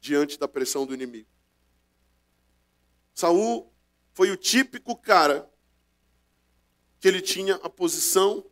Diante 0.00 0.38
da 0.38 0.48
pressão 0.48 0.86
do 0.86 0.94
inimigo. 0.94 1.28
Saul 3.14 3.70
foi 4.14 4.30
o 4.30 4.36
típico 4.36 4.96
cara 4.96 5.48
que 7.00 7.06
ele 7.06 7.20
tinha 7.20 7.56
a 7.56 7.68
posição, 7.68 8.44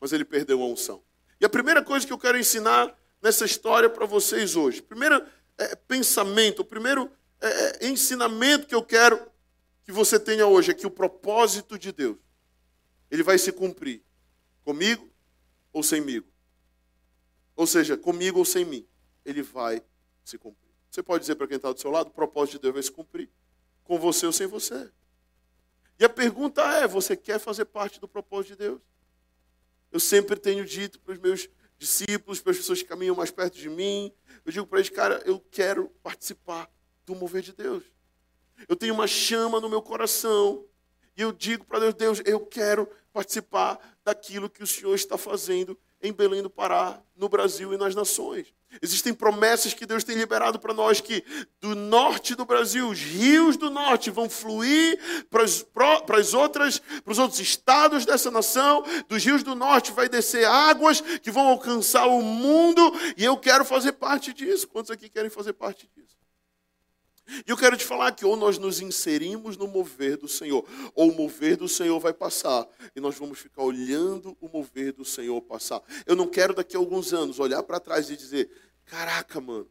mas 0.00 0.12
ele 0.12 0.24
perdeu 0.24 0.62
a 0.62 0.66
unção. 0.66 1.02
E 1.40 1.44
a 1.44 1.48
primeira 1.48 1.82
coisa 1.82 2.06
que 2.06 2.12
eu 2.12 2.18
quero 2.18 2.38
ensinar 2.38 2.96
nessa 3.20 3.44
história 3.44 3.88
para 3.90 4.06
vocês 4.06 4.56
hoje, 4.56 4.80
primeiro 4.80 5.26
é, 5.56 5.74
pensamento, 5.74 6.60
o 6.60 6.64
primeiro 6.64 7.10
é, 7.40 7.86
é, 7.86 7.88
ensinamento 7.88 8.66
que 8.66 8.74
eu 8.74 8.82
quero 8.82 9.30
que 9.84 9.92
você 9.92 10.18
tenha 10.18 10.46
hoje 10.46 10.70
é 10.70 10.74
que 10.74 10.86
o 10.86 10.90
propósito 10.90 11.78
de 11.78 11.92
Deus, 11.92 12.16
ele 13.10 13.22
vai 13.22 13.38
se 13.38 13.52
cumprir 13.52 14.02
comigo 14.64 15.08
ou 15.72 15.82
semigo. 15.82 16.26
Ou 17.56 17.66
seja, 17.66 17.96
comigo 17.96 18.38
ou 18.38 18.44
sem 18.44 18.64
mim, 18.64 18.86
ele 19.24 19.42
vai 19.42 19.82
se 20.24 20.36
cumprir. 20.38 20.70
Você 20.90 21.02
pode 21.02 21.22
dizer 21.22 21.34
para 21.34 21.46
quem 21.46 21.56
está 21.56 21.72
do 21.72 21.80
seu 21.80 21.90
lado, 21.90 22.08
o 22.08 22.12
propósito 22.12 22.56
de 22.56 22.62
Deus 22.62 22.74
vai 22.74 22.82
se 22.82 22.92
cumprir. 22.92 23.30
Com 23.84 23.98
você 23.98 24.26
ou 24.26 24.32
sem 24.32 24.46
você. 24.46 24.90
E 25.98 26.04
a 26.04 26.08
pergunta 26.08 26.62
é: 26.74 26.86
você 26.86 27.16
quer 27.16 27.38
fazer 27.38 27.64
parte 27.64 27.98
do 27.98 28.06
propósito 28.06 28.50
de 28.50 28.56
Deus? 28.56 28.80
Eu 29.90 29.98
sempre 29.98 30.36
tenho 30.36 30.64
dito 30.64 31.00
para 31.00 31.14
os 31.14 31.18
meus 31.18 31.48
discípulos, 31.78 32.40
para 32.40 32.52
as 32.52 32.58
pessoas 32.58 32.82
que 32.82 32.88
caminham 32.88 33.16
mais 33.16 33.30
perto 33.30 33.56
de 33.56 33.70
mim, 33.70 34.12
eu 34.44 34.52
digo 34.52 34.66
para 34.66 34.78
eles, 34.78 34.90
cara, 34.90 35.22
eu 35.24 35.40
quero 35.50 35.88
participar 36.02 36.68
do 37.08 37.14
mover 37.14 37.42
de 37.42 37.52
Deus. 37.52 37.82
Eu 38.68 38.76
tenho 38.76 38.94
uma 38.94 39.06
chama 39.06 39.60
no 39.60 39.68
meu 39.68 39.80
coração. 39.80 40.64
E 41.16 41.22
eu 41.22 41.32
digo 41.32 41.64
para 41.64 41.80
Deus, 41.80 41.94
Deus, 41.94 42.22
eu 42.24 42.40
quero 42.40 42.88
participar 43.12 43.78
daquilo 44.04 44.48
que 44.48 44.62
o 44.62 44.66
Senhor 44.66 44.94
está 44.94 45.16
fazendo 45.16 45.76
em 46.00 46.12
Belém 46.12 46.42
do 46.42 46.50
Pará, 46.50 47.02
no 47.16 47.28
Brasil 47.28 47.72
e 47.72 47.76
nas 47.76 47.94
nações. 47.94 48.52
Existem 48.82 49.14
promessas 49.14 49.72
que 49.72 49.86
Deus 49.86 50.04
tem 50.04 50.14
liberado 50.16 50.60
para 50.60 50.74
nós 50.74 51.00
que 51.00 51.24
do 51.60 51.74
norte 51.74 52.34
do 52.34 52.44
Brasil, 52.44 52.88
os 52.88 53.00
rios 53.00 53.56
do 53.56 53.70
norte 53.70 54.10
vão 54.10 54.28
fluir 54.28 55.00
para 55.30 55.42
as, 55.42 56.34
outras, 56.34 56.78
para 56.78 57.12
os 57.12 57.18
outros 57.18 57.40
estados 57.40 58.04
dessa 58.04 58.30
nação. 58.30 58.84
Dos 59.08 59.24
rios 59.24 59.42
do 59.42 59.54
norte 59.54 59.90
vai 59.90 60.08
descer 60.08 60.44
águas 60.44 61.00
que 61.00 61.30
vão 61.30 61.48
alcançar 61.48 62.06
o 62.06 62.22
mundo 62.22 62.92
e 63.16 63.24
eu 63.24 63.36
quero 63.38 63.64
fazer 63.64 63.92
parte 63.92 64.32
disso. 64.34 64.68
Quantos 64.68 64.90
aqui 64.90 65.08
querem 65.08 65.30
fazer 65.30 65.54
parte 65.54 65.88
disso? 65.96 66.18
E 67.46 67.50
eu 67.50 67.56
quero 67.56 67.76
te 67.76 67.84
falar 67.84 68.12
que 68.12 68.24
ou 68.24 68.36
nós 68.36 68.58
nos 68.58 68.80
inserimos 68.80 69.56
no 69.56 69.66
mover 69.66 70.16
do 70.16 70.26
Senhor, 70.26 70.66
ou 70.94 71.10
o 71.10 71.14
mover 71.14 71.56
do 71.56 71.68
Senhor 71.68 72.00
vai 72.00 72.12
passar, 72.12 72.66
e 72.96 73.00
nós 73.00 73.16
vamos 73.16 73.38
ficar 73.38 73.62
olhando 73.62 74.36
o 74.40 74.48
mover 74.48 74.92
do 74.92 75.04
Senhor 75.04 75.40
passar. 75.42 75.82
Eu 76.06 76.16
não 76.16 76.26
quero 76.26 76.54
daqui 76.54 76.76
a 76.76 76.78
alguns 76.78 77.12
anos 77.12 77.38
olhar 77.38 77.62
para 77.62 77.78
trás 77.78 78.08
e 78.10 78.16
dizer: 78.16 78.50
caraca, 78.84 79.40
mano, 79.40 79.70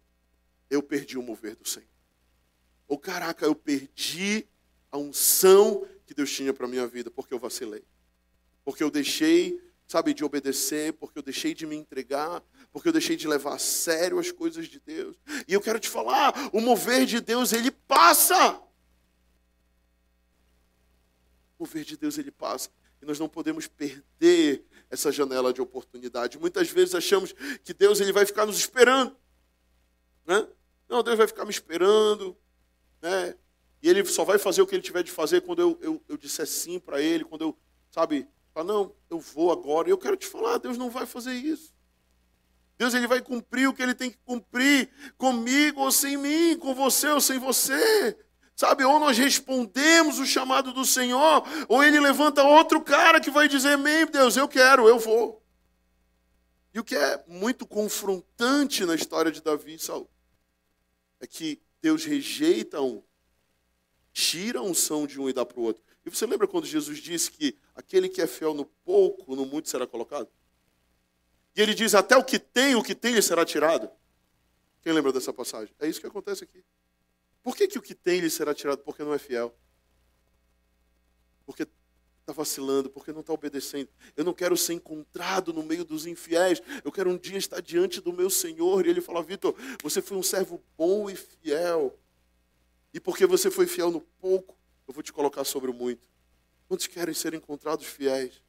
eu 0.69 0.83
perdi 0.83 1.17
o 1.17 1.23
mover 1.23 1.55
do 1.55 1.67
Senhor. 1.67 1.89
Ou 2.87 2.97
caraca, 2.97 3.45
eu 3.45 3.55
perdi 3.55 4.47
a 4.91 4.97
unção 4.97 5.85
que 6.05 6.13
Deus 6.13 6.31
tinha 6.31 6.53
para 6.53 6.65
a 6.65 6.69
minha 6.69 6.87
vida, 6.87 7.11
porque 7.11 7.33
eu 7.33 7.39
vacilei. 7.39 7.83
Porque 8.63 8.83
eu 8.83 8.89
deixei, 8.89 9.59
sabe, 9.85 10.13
de 10.13 10.23
obedecer, 10.23 10.93
porque 10.93 11.17
eu 11.19 11.23
deixei 11.23 11.53
de 11.53 11.65
me 11.65 11.75
entregar, 11.75 12.41
porque 12.77 12.89
eu 12.89 12.93
deixei 12.93 13.15
de 13.15 13.27
levar 13.27 13.55
a 13.55 13.57
sério 13.57 14.19
as 14.19 14.31
coisas 14.31 14.67
de 14.67 14.79
Deus. 14.79 15.17
E 15.47 15.53
eu 15.53 15.59
quero 15.59 15.79
te 15.79 15.89
falar, 15.89 16.31
o 16.53 16.61
mover 16.61 17.07
de 17.07 17.19
Deus, 17.19 17.51
ele 17.51 17.71
passa. 17.71 18.53
O 21.57 21.63
mover 21.63 21.83
de 21.83 21.97
Deus, 21.97 22.19
ele 22.19 22.29
passa. 22.29 22.69
E 23.01 23.05
nós 23.07 23.17
não 23.17 23.27
podemos 23.27 23.65
perder 23.65 24.63
essa 24.91 25.11
janela 25.11 25.51
de 25.51 25.59
oportunidade. 25.59 26.37
Muitas 26.37 26.69
vezes 26.69 26.93
achamos 26.93 27.33
que 27.63 27.73
Deus 27.73 27.99
ele 27.99 28.11
vai 28.11 28.27
ficar 28.27 28.45
nos 28.45 28.59
esperando. 28.59 29.17
Né? 30.23 30.47
Não, 30.87 31.01
Deus 31.01 31.17
vai 31.17 31.25
ficar 31.27 31.45
me 31.45 31.51
esperando. 31.51 32.37
Né? 33.01 33.35
E 33.81 33.89
ele 33.89 34.05
só 34.05 34.23
vai 34.23 34.37
fazer 34.37 34.61
o 34.61 34.67
que 34.67 34.75
ele 34.75 34.83
tiver 34.83 35.01
de 35.01 35.09
fazer 35.09 35.41
quando 35.41 35.63
eu, 35.63 35.79
eu, 35.81 36.03
eu 36.07 36.15
disser 36.15 36.45
sim 36.45 36.79
para 36.79 37.01
ele, 37.01 37.25
quando 37.25 37.41
eu, 37.41 37.57
sabe, 37.89 38.29
falar, 38.53 38.67
não, 38.67 38.95
eu 39.09 39.19
vou 39.19 39.51
agora. 39.51 39.89
Eu 39.89 39.97
quero 39.97 40.15
te 40.15 40.27
falar, 40.27 40.59
Deus 40.59 40.77
não 40.77 40.91
vai 40.91 41.07
fazer 41.07 41.33
isso. 41.33 41.75
Deus 42.77 42.93
ele 42.93 43.07
vai 43.07 43.21
cumprir 43.21 43.67
o 43.67 43.73
que 43.73 43.81
ele 43.81 43.95
tem 43.95 44.11
que 44.11 44.19
cumprir 44.23 44.89
comigo 45.17 45.81
ou 45.81 45.91
sem 45.91 46.15
mim, 46.15 46.57
com 46.57 46.75
você 46.75 47.09
ou 47.09 47.19
sem 47.19 47.39
você. 47.39 48.17
Sabe, 48.55 48.83
ou 48.83 48.99
nós 48.99 49.17
respondemos 49.17 50.17
o 50.19 50.25
chamado 50.25 50.73
do 50.73 50.83
Senhor, 50.83 51.43
ou 51.67 51.83
ele 51.83 51.99
levanta 51.99 52.43
outro 52.43 52.81
cara 52.81 53.19
que 53.19 53.29
vai 53.29 53.47
dizer: 53.47 53.77
"Meu 53.77 54.07
Deus, 54.07 54.35
eu 54.35 54.47
quero, 54.47 54.87
eu 54.87 54.97
vou". 54.97 55.43
E 56.73 56.79
o 56.79 56.83
que 56.83 56.95
é 56.95 57.23
muito 57.27 57.65
confrontante 57.65 58.85
na 58.85 58.95
história 58.95 59.31
de 59.31 59.41
Davi 59.41 59.75
e 59.75 59.79
Saul 59.79 60.09
é 61.19 61.27
que 61.27 61.61
Deus 61.81 62.05
rejeita 62.05 62.81
um, 62.81 63.01
tira 64.11 64.59
a 64.59 64.63
unção 64.63 65.05
de 65.05 65.19
um 65.19 65.29
e 65.29 65.33
dá 65.33 65.45
para 65.45 65.59
o 65.59 65.63
outro. 65.63 65.83
E 66.05 66.09
você 66.09 66.25
lembra 66.25 66.47
quando 66.47 66.65
Jesus 66.65 66.99
disse 66.99 67.31
que 67.31 67.57
aquele 67.75 68.09
que 68.09 68.21
é 68.21 68.27
fiel 68.27 68.53
no 68.53 68.65
pouco, 68.65 69.35
no 69.35 69.45
muito 69.45 69.69
será 69.69 69.85
colocado? 69.85 70.29
E 71.57 71.61
ele 71.61 71.73
diz: 71.73 71.95
Até 71.95 72.15
o 72.15 72.23
que 72.23 72.37
tem, 72.37 72.75
o 72.75 72.83
que 72.83 72.93
tem 72.93 73.15
lhe 73.15 73.21
será 73.21 73.43
tirado. 73.43 73.89
Quem 74.83 74.93
lembra 74.93 75.11
dessa 75.11 75.33
passagem? 75.33 75.73
É 75.79 75.87
isso 75.87 75.99
que 75.99 76.05
acontece 76.05 76.43
aqui. 76.43 76.63
Por 77.41 77.55
que, 77.55 77.67
que 77.67 77.79
o 77.79 77.81
que 77.81 77.95
tem 77.95 78.19
lhe 78.19 78.29
será 78.29 78.53
tirado? 78.53 78.83
Porque 78.83 79.03
não 79.03 79.13
é 79.13 79.17
fiel. 79.17 79.57
Porque 81.45 81.67
está 82.21 82.31
vacilando, 82.31 82.89
porque 82.89 83.11
não 83.11 83.21
está 83.21 83.33
obedecendo. 83.33 83.89
Eu 84.15 84.23
não 84.23 84.33
quero 84.33 84.55
ser 84.55 84.73
encontrado 84.73 85.51
no 85.51 85.63
meio 85.63 85.83
dos 85.83 86.05
infiéis. 86.05 86.61
Eu 86.83 86.91
quero 86.91 87.09
um 87.09 87.17
dia 87.17 87.37
estar 87.37 87.59
diante 87.59 87.99
do 88.01 88.13
meu 88.13 88.29
Senhor. 88.29 88.85
E 88.85 88.89
ele 88.89 89.01
fala: 89.01 89.23
Vitor, 89.23 89.55
você 89.81 89.99
foi 89.99 90.15
um 90.15 90.23
servo 90.23 90.61
bom 90.77 91.09
e 91.09 91.15
fiel. 91.15 91.97
E 92.93 92.99
porque 92.99 93.25
você 93.25 93.49
foi 93.49 93.65
fiel 93.65 93.89
no 93.89 94.01
pouco, 94.01 94.55
eu 94.87 94.93
vou 94.93 95.01
te 95.01 95.11
colocar 95.11 95.43
sobre 95.43 95.71
o 95.71 95.73
muito. 95.73 96.07
Quantos 96.67 96.85
querem 96.85 97.15
ser 97.15 97.33
encontrados 97.33 97.85
fiéis? 97.87 98.43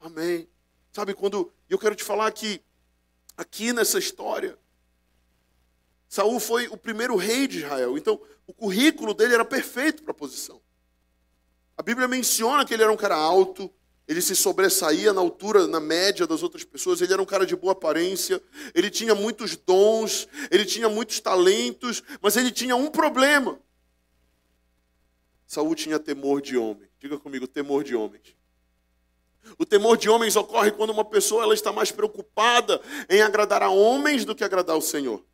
Amém. 0.00 0.48
Sabe 0.92 1.14
quando 1.14 1.52
eu 1.68 1.78
quero 1.78 1.94
te 1.94 2.04
falar 2.04 2.30
que 2.32 2.62
aqui 3.36 3.72
nessa 3.72 3.98
história 3.98 4.58
Saul 6.08 6.40
foi 6.40 6.68
o 6.68 6.76
primeiro 6.76 7.16
rei 7.16 7.46
de 7.46 7.58
Israel. 7.58 7.98
Então, 7.98 8.20
o 8.46 8.52
currículo 8.54 9.12
dele 9.12 9.34
era 9.34 9.44
perfeito 9.44 10.02
para 10.02 10.12
a 10.12 10.14
posição. 10.14 10.60
A 11.76 11.82
Bíblia 11.82 12.08
menciona 12.08 12.64
que 12.64 12.72
ele 12.72 12.82
era 12.82 12.90
um 12.90 12.96
cara 12.96 13.14
alto, 13.14 13.70
ele 14.06 14.22
se 14.22 14.34
sobressaía 14.34 15.12
na 15.12 15.20
altura, 15.20 15.66
na 15.66 15.78
média 15.78 16.26
das 16.26 16.42
outras 16.42 16.64
pessoas, 16.64 17.02
ele 17.02 17.12
era 17.12 17.20
um 17.20 17.26
cara 17.26 17.44
de 17.44 17.54
boa 17.54 17.74
aparência, 17.74 18.42
ele 18.74 18.90
tinha 18.90 19.14
muitos 19.14 19.54
dons, 19.54 20.26
ele 20.50 20.64
tinha 20.64 20.88
muitos 20.88 21.20
talentos, 21.20 22.02
mas 22.22 22.36
ele 22.36 22.50
tinha 22.50 22.74
um 22.74 22.90
problema. 22.90 23.60
Saul 25.46 25.74
tinha 25.74 25.98
temor 25.98 26.40
de 26.40 26.56
homem. 26.56 26.88
Diga 26.98 27.18
comigo, 27.18 27.46
temor 27.46 27.84
de 27.84 27.94
homens. 27.94 28.34
O 29.56 29.64
temor 29.64 29.96
de 29.96 30.08
homens 30.10 30.36
ocorre 30.36 30.70
quando 30.70 30.90
uma 30.90 31.04
pessoa 31.04 31.42
ela 31.42 31.54
está 31.54 31.72
mais 31.72 31.90
preocupada 31.90 32.80
em 33.08 33.22
agradar 33.22 33.62
a 33.62 33.70
homens 33.70 34.24
do 34.24 34.34
que 34.34 34.44
agradar 34.44 34.74
ao 34.74 34.82
Senhor. 34.82 35.24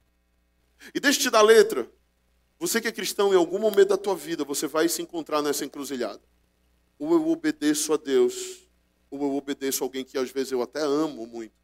E 0.95 1.01
deixa 1.01 1.19
eu 1.19 1.23
te 1.25 1.31
dar 1.31 1.43
letra. 1.43 1.91
Você 2.59 2.81
que 2.81 2.89
é 2.89 2.93
cristão, 2.93 3.33
em 3.33 3.37
algum 3.37 3.59
momento 3.59 3.89
da 3.89 3.97
tua 3.97 4.15
vida, 4.15 4.45
você 4.45 4.67
vai 4.67 4.89
se 4.89 5.03
encontrar 5.03 5.43
nessa 5.43 5.65
encruzilhada. 5.65 6.23
Ou 6.99 7.13
eu 7.13 7.29
obedeço 7.29 7.93
a 7.93 7.97
Deus, 7.97 8.69
ou 9.11 9.23
eu 9.23 9.35
obedeço 9.35 9.83
a 9.83 9.87
alguém 9.87 10.05
que 10.05 10.17
às 10.17 10.31
vezes 10.31 10.53
eu 10.53 10.63
até 10.63 10.81
amo 10.81 11.27
muito. 11.27 11.55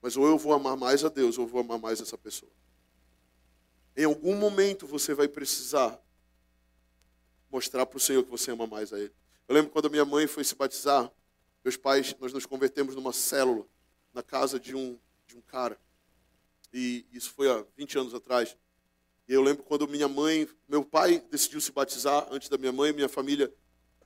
Mas 0.00 0.16
ou 0.16 0.26
eu 0.26 0.36
vou 0.36 0.52
amar 0.52 0.76
mais 0.76 1.04
a 1.04 1.08
Deus, 1.08 1.38
ou 1.38 1.44
eu 1.44 1.48
vou 1.48 1.60
amar 1.60 1.78
mais 1.78 2.00
essa 2.00 2.18
pessoa. 2.18 2.50
Em 3.96 4.04
algum 4.04 4.34
momento 4.34 4.86
você 4.86 5.14
vai 5.14 5.28
precisar 5.28 6.00
mostrar 7.50 7.84
para 7.84 7.96
o 7.96 8.00
Senhor 8.00 8.22
que 8.24 8.30
você 8.30 8.50
ama 8.50 8.66
mais 8.66 8.92
a 8.92 8.98
Ele. 8.98 9.12
Eu 9.46 9.54
lembro 9.54 9.70
quando 9.70 9.86
a 9.86 9.90
minha 9.90 10.04
mãe 10.04 10.26
foi 10.26 10.42
se 10.42 10.54
batizar, 10.54 11.10
meus 11.64 11.76
pais, 11.76 12.14
nós 12.20 12.32
nos 12.32 12.46
convertemos 12.46 12.94
numa 12.94 13.12
célula 13.12 13.66
na 14.12 14.22
casa 14.22 14.58
de 14.58 14.74
um, 14.74 14.98
de 15.26 15.36
um 15.36 15.40
cara. 15.40 15.78
E 16.72 17.06
isso 17.12 17.32
foi 17.32 17.50
há 17.50 17.64
20 17.76 17.98
anos 17.98 18.14
atrás. 18.14 18.56
E 19.28 19.32
eu 19.32 19.42
lembro 19.42 19.62
quando 19.62 19.86
minha 19.86 20.08
mãe, 20.08 20.48
meu 20.68 20.84
pai 20.84 21.22
decidiu 21.30 21.60
se 21.60 21.70
batizar 21.70 22.26
antes 22.30 22.48
da 22.48 22.58
minha 22.58 22.72
mãe, 22.72 22.92
minha 22.92 23.08
família, 23.08 23.52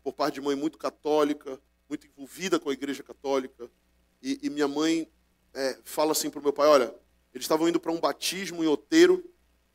por 0.02 0.12
parte 0.12 0.34
de 0.34 0.40
mãe, 0.40 0.54
muito 0.54 0.78
católica, 0.78 1.60
muito 1.88 2.06
envolvida 2.06 2.60
com 2.60 2.70
a 2.70 2.72
igreja 2.72 3.02
católica. 3.02 3.70
E, 4.22 4.38
e 4.42 4.50
minha 4.50 4.68
mãe 4.68 5.10
é, 5.54 5.78
fala 5.84 6.12
assim 6.12 6.28
para 6.28 6.40
o 6.40 6.42
meu 6.42 6.52
pai: 6.52 6.68
olha, 6.68 6.94
eles 7.32 7.44
estavam 7.44 7.68
indo 7.68 7.80
para 7.80 7.92
um 7.92 8.00
batismo 8.00 8.62
em 8.62 8.66
Oteiro, 8.66 9.24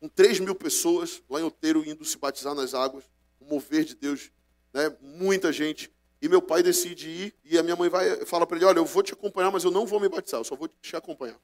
com 0.00 0.08
3 0.08 0.40
mil 0.40 0.54
pessoas 0.54 1.22
lá 1.28 1.40
em 1.40 1.44
Oteiro 1.44 1.84
indo 1.84 2.04
se 2.04 2.16
batizar 2.18 2.54
nas 2.54 2.74
águas, 2.74 3.04
o 3.40 3.44
mover 3.44 3.84
de 3.84 3.94
Deus, 3.94 4.30
né, 4.72 4.96
muita 5.00 5.52
gente. 5.52 5.92
E 6.22 6.28
meu 6.28 6.40
pai 6.40 6.62
decide 6.62 7.10
ir, 7.10 7.34
e 7.44 7.58
a 7.58 7.64
minha 7.64 7.74
mãe 7.74 7.88
vai 7.88 8.24
fala 8.24 8.46
para 8.46 8.56
ele: 8.56 8.64
olha, 8.64 8.78
eu 8.78 8.84
vou 8.84 9.02
te 9.02 9.12
acompanhar, 9.12 9.50
mas 9.50 9.64
eu 9.64 9.72
não 9.72 9.84
vou 9.84 9.98
me 9.98 10.08
batizar, 10.08 10.38
eu 10.38 10.44
só 10.44 10.54
vou 10.54 10.68
te 10.68 10.94
acompanhar. 10.94 11.38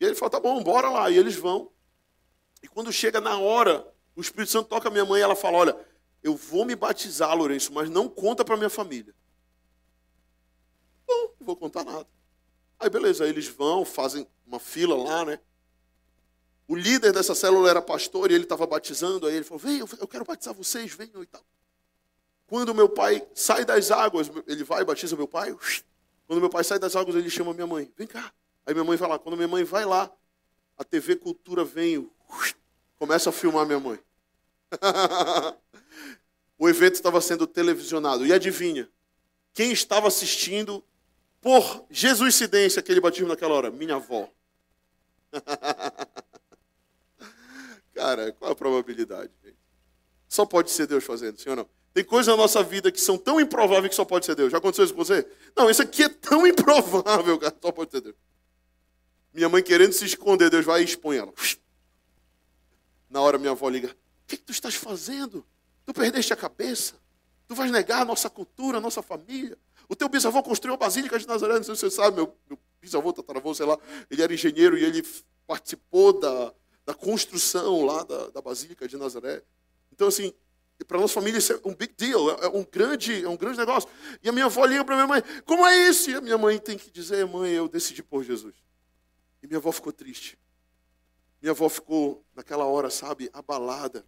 E 0.00 0.04
ele 0.04 0.16
fala, 0.16 0.30
tá 0.30 0.40
bom, 0.40 0.60
bora 0.60 0.90
lá. 0.90 1.08
E 1.08 1.16
eles 1.16 1.36
vão. 1.36 1.70
E 2.60 2.66
quando 2.66 2.92
chega 2.92 3.20
na 3.20 3.38
hora, 3.38 3.86
o 4.16 4.20
Espírito 4.20 4.50
Santo 4.50 4.68
toca 4.68 4.88
a 4.88 4.90
minha 4.90 5.04
mãe 5.04 5.20
e 5.20 5.22
ela 5.22 5.36
fala, 5.36 5.58
olha, 5.58 5.86
eu 6.20 6.34
vou 6.34 6.64
me 6.64 6.74
batizar, 6.74 7.32
Lourenço, 7.36 7.72
mas 7.72 7.88
não 7.88 8.08
conta 8.08 8.44
para 8.44 8.56
minha 8.56 8.68
família. 8.68 9.14
Bom, 11.06 11.34
não 11.38 11.46
vou 11.46 11.56
contar 11.56 11.84
nada. 11.84 12.08
Aí 12.80 12.90
beleza, 12.90 13.28
eles 13.28 13.46
vão, 13.46 13.84
fazem 13.84 14.26
uma 14.44 14.58
fila 14.58 14.96
lá, 14.96 15.24
né? 15.24 15.38
O 16.66 16.74
líder 16.74 17.12
dessa 17.12 17.36
célula 17.36 17.70
era 17.70 17.80
pastor 17.80 18.32
e 18.32 18.34
ele 18.34 18.42
estava 18.42 18.66
batizando, 18.66 19.28
aí 19.28 19.36
ele 19.36 19.44
falou, 19.44 19.60
vem, 19.60 19.78
eu 19.78 20.08
quero 20.08 20.24
batizar 20.24 20.52
vocês, 20.52 20.92
venham 20.92 21.22
e 21.22 21.26
tal. 21.26 21.44
Quando 22.46 22.74
meu 22.74 22.88
pai 22.88 23.26
sai 23.34 23.64
das 23.64 23.90
águas, 23.90 24.30
ele 24.46 24.64
vai 24.64 24.82
e 24.82 24.84
batiza 24.84 25.16
meu 25.16 25.28
pai. 25.28 25.56
Quando 26.26 26.40
meu 26.40 26.50
pai 26.50 26.64
sai 26.64 26.78
das 26.78 26.96
águas, 26.96 27.16
ele 27.16 27.30
chama 27.30 27.54
minha 27.54 27.66
mãe, 27.66 27.90
vem 27.96 28.06
cá. 28.06 28.32
Aí 28.66 28.74
minha 28.74 28.84
mãe 28.84 28.96
vai 28.96 29.08
lá. 29.08 29.18
Quando 29.18 29.36
minha 29.36 29.48
mãe 29.48 29.64
vai 29.64 29.84
lá, 29.84 30.10
a 30.78 30.84
TV 30.84 31.16
Cultura 31.16 31.64
vem, 31.64 32.08
começa 32.98 33.30
a 33.30 33.32
filmar 33.32 33.66
minha 33.66 33.80
mãe. 33.80 33.98
o 36.58 36.68
evento 36.68 36.94
estava 36.94 37.20
sendo 37.20 37.46
televisionado. 37.46 38.26
E 38.26 38.32
adivinha? 38.32 38.88
Quem 39.52 39.72
estava 39.72 40.08
assistindo 40.08 40.82
por 41.40 41.86
Jesuscidência 41.90 42.80
aquele 42.80 43.00
batismo 43.00 43.28
naquela 43.28 43.54
hora? 43.54 43.70
Minha 43.70 43.96
avó. 43.96 44.28
Cara, 47.94 48.32
qual 48.32 48.52
a 48.52 48.56
probabilidade? 48.56 49.30
Só 50.28 50.46
pode 50.46 50.70
ser 50.70 50.86
Deus 50.86 51.04
fazendo, 51.04 51.36
ou 51.46 51.56
não? 51.56 51.68
Tem 51.94 52.02
coisas 52.02 52.26
na 52.28 52.36
nossa 52.36 52.62
vida 52.62 52.90
que 52.90 53.00
são 53.00 53.18
tão 53.18 53.40
improváveis 53.40 53.90
que 53.90 53.94
só 53.94 54.04
pode 54.04 54.24
ser 54.24 54.34
Deus. 54.34 54.50
Já 54.50 54.58
aconteceu 54.58 54.84
isso 54.84 54.94
com 54.94 55.04
você? 55.04 55.26
Não, 55.54 55.68
isso 55.68 55.82
aqui 55.82 56.04
é 56.04 56.08
tão 56.08 56.46
improvável, 56.48 57.38
cara, 57.38 57.54
só 57.60 57.70
pode 57.70 57.90
ser 57.90 58.00
Deus. 58.00 58.16
Minha 59.32 59.48
mãe 59.48 59.62
querendo 59.62 59.92
se 59.92 60.04
esconder, 60.04 60.50
Deus 60.50 60.64
vai 60.64 60.80
e 60.82 60.84
expõe 60.84 61.16
ela. 61.16 61.32
Na 63.08 63.20
hora 63.20 63.38
minha 63.38 63.52
avó 63.52 63.68
liga: 63.68 63.88
O 63.88 64.26
que, 64.26 64.36
que 64.36 64.42
tu 64.42 64.52
estás 64.52 64.74
fazendo? 64.74 65.44
Tu 65.84 65.92
perdeste 65.92 66.32
a 66.32 66.36
cabeça? 66.36 66.94
Tu 67.46 67.54
vais 67.54 67.70
negar 67.70 68.02
a 68.02 68.04
nossa 68.04 68.30
cultura, 68.30 68.78
a 68.78 68.80
nossa 68.80 69.02
família? 69.02 69.58
O 69.88 69.94
teu 69.94 70.08
bisavô 70.08 70.42
construiu 70.42 70.74
a 70.74 70.78
Basílica 70.78 71.18
de 71.18 71.26
Nazaré, 71.26 71.54
não 71.54 71.64
sei 71.64 71.74
se 71.74 71.80
você 71.80 71.90
sabe, 71.90 72.16
meu, 72.16 72.34
meu 72.48 72.58
bisavô, 72.80 73.12
tataravô, 73.12 73.54
sei 73.54 73.66
lá, 73.66 73.78
ele 74.10 74.22
era 74.22 74.32
engenheiro 74.32 74.78
e 74.78 74.84
ele 74.84 75.06
participou 75.46 76.18
da, 76.18 76.54
da 76.86 76.94
construção 76.94 77.84
lá 77.84 78.02
da, 78.04 78.28
da 78.28 78.40
Basílica 78.40 78.88
de 78.88 78.96
Nazaré. 78.96 79.42
Então, 79.92 80.08
assim, 80.08 80.32
para 80.84 80.98
nossa 80.98 81.14
família 81.14 81.38
isso 81.38 81.52
é 81.52 81.60
um 81.64 81.74
big 81.74 81.94
deal, 81.96 82.30
é, 82.30 82.46
é 82.46 82.48
um 82.48 82.64
grande, 82.64 83.24
é 83.24 83.28
um 83.28 83.36
grande 83.36 83.58
negócio. 83.58 83.88
E 84.22 84.28
a 84.28 84.32
minha 84.32 84.46
avó 84.46 84.64
liga 84.64 84.84
para 84.84 84.94
minha 84.94 85.06
mãe, 85.06 85.22
como 85.44 85.66
é 85.66 85.88
isso? 85.88 86.10
E 86.10 86.14
a 86.14 86.20
minha 86.20 86.38
mãe 86.38 86.58
tem 86.58 86.76
que 86.78 86.90
dizer, 86.90 87.26
mãe, 87.26 87.52
eu 87.52 87.68
decidi 87.68 88.02
por 88.02 88.22
Jesus. 88.24 88.54
E 89.42 89.46
minha 89.46 89.58
avó 89.58 89.72
ficou 89.72 89.92
triste. 89.92 90.38
Minha 91.40 91.50
avó 91.50 91.68
ficou, 91.68 92.24
naquela 92.34 92.64
hora, 92.64 92.88
sabe, 92.88 93.28
abalada. 93.32 94.06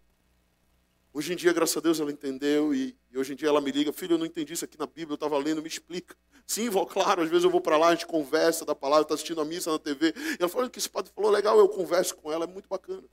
Hoje 1.12 1.32
em 1.32 1.36
dia, 1.36 1.52
graças 1.52 1.76
a 1.76 1.80
Deus, 1.80 2.00
ela 2.00 2.10
entendeu 2.10 2.74
e, 2.74 2.96
e 3.10 3.18
hoje 3.18 3.32
em 3.32 3.36
dia 3.36 3.48
ela 3.48 3.60
me 3.60 3.70
liga: 3.70 3.92
Filho, 3.92 4.14
eu 4.14 4.18
não 4.18 4.26
entendi 4.26 4.52
isso 4.52 4.64
aqui 4.64 4.78
na 4.78 4.86
Bíblia, 4.86 5.12
eu 5.12 5.14
estava 5.14 5.38
lendo, 5.38 5.62
me 5.62 5.68
explica. 5.68 6.16
Sim, 6.46 6.68
vó, 6.68 6.84
claro, 6.84 7.22
às 7.22 7.28
vezes 7.28 7.44
eu 7.44 7.50
vou 7.50 7.60
para 7.60 7.76
lá, 7.76 7.88
a 7.88 7.94
gente 7.94 8.06
conversa 8.06 8.64
da 8.64 8.74
palavra, 8.74 9.02
está 9.02 9.14
assistindo 9.14 9.40
a 9.40 9.44
missa 9.44 9.70
na 9.70 9.78
TV. 9.78 10.12
E 10.16 10.36
ela 10.40 10.48
falou: 10.48 10.68
que 10.68 10.78
esse 10.78 10.88
padre 10.88 11.12
falou 11.14 11.30
legal, 11.30 11.58
eu 11.58 11.68
converso 11.68 12.16
com 12.16 12.32
ela, 12.32 12.44
é 12.44 12.46
muito 12.48 12.68
bacana. 12.68 13.04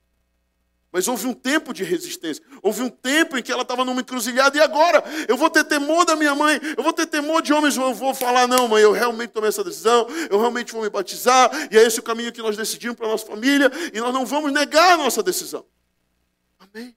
Mas 0.92 1.08
houve 1.08 1.26
um 1.26 1.34
tempo 1.34 1.74
de 1.74 1.84
resistência. 1.84 2.44
Houve 2.62 2.82
um 2.82 2.90
tempo 2.90 3.38
em 3.38 3.42
que 3.42 3.52
ela 3.52 3.62
estava 3.62 3.86
numa 3.86 4.02
encruzilhada. 4.02 4.58
E 4.58 4.62
agora? 4.62 5.02
Eu 5.28 5.38
vou 5.38 5.50
ter 5.50 5.64
temor 5.64 6.06
da 6.06 6.18
minha 6.18 6.36
mãe. 6.36 6.60
Eu 6.78 6.84
vou 6.84 6.92
ter 6.92 7.06
temor 7.06 7.42
de 7.42 7.54
homens. 7.54 7.78
Eu 7.78 7.94
vou 7.94 8.14
falar, 8.14 8.46
não, 8.46 8.68
mãe, 8.68 8.84
eu 8.84 8.92
realmente 8.92 9.30
tomei 9.30 9.48
essa 9.48 9.64
decisão. 9.64 10.06
Eu 10.30 10.38
realmente 10.38 10.74
vou 10.74 10.82
me 10.82 10.90
batizar. 10.90 11.50
E 11.72 11.78
é 11.78 11.84
esse 11.84 12.00
o 12.00 12.04
caminho 12.04 12.34
que 12.34 12.42
nós 12.42 12.58
decidimos 12.58 12.98
para 12.98 13.06
a 13.06 13.10
nossa 13.10 13.26
família. 13.26 13.72
E 13.94 14.02
nós 14.02 14.14
não 14.14 14.26
vamos 14.26 14.52
negar 14.52 14.94
a 14.94 14.98
nossa 14.98 15.24
decisão. 15.24 15.66
Amém? 16.60 16.94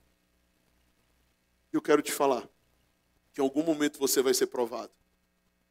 Eu 1.72 1.80
quero 1.80 2.02
te 2.02 2.10
falar 2.10 2.48
que 3.32 3.40
em 3.40 3.44
algum 3.44 3.62
momento 3.62 3.98
você 4.00 4.20
vai 4.20 4.34
ser 4.34 4.46
provado. 4.46 4.90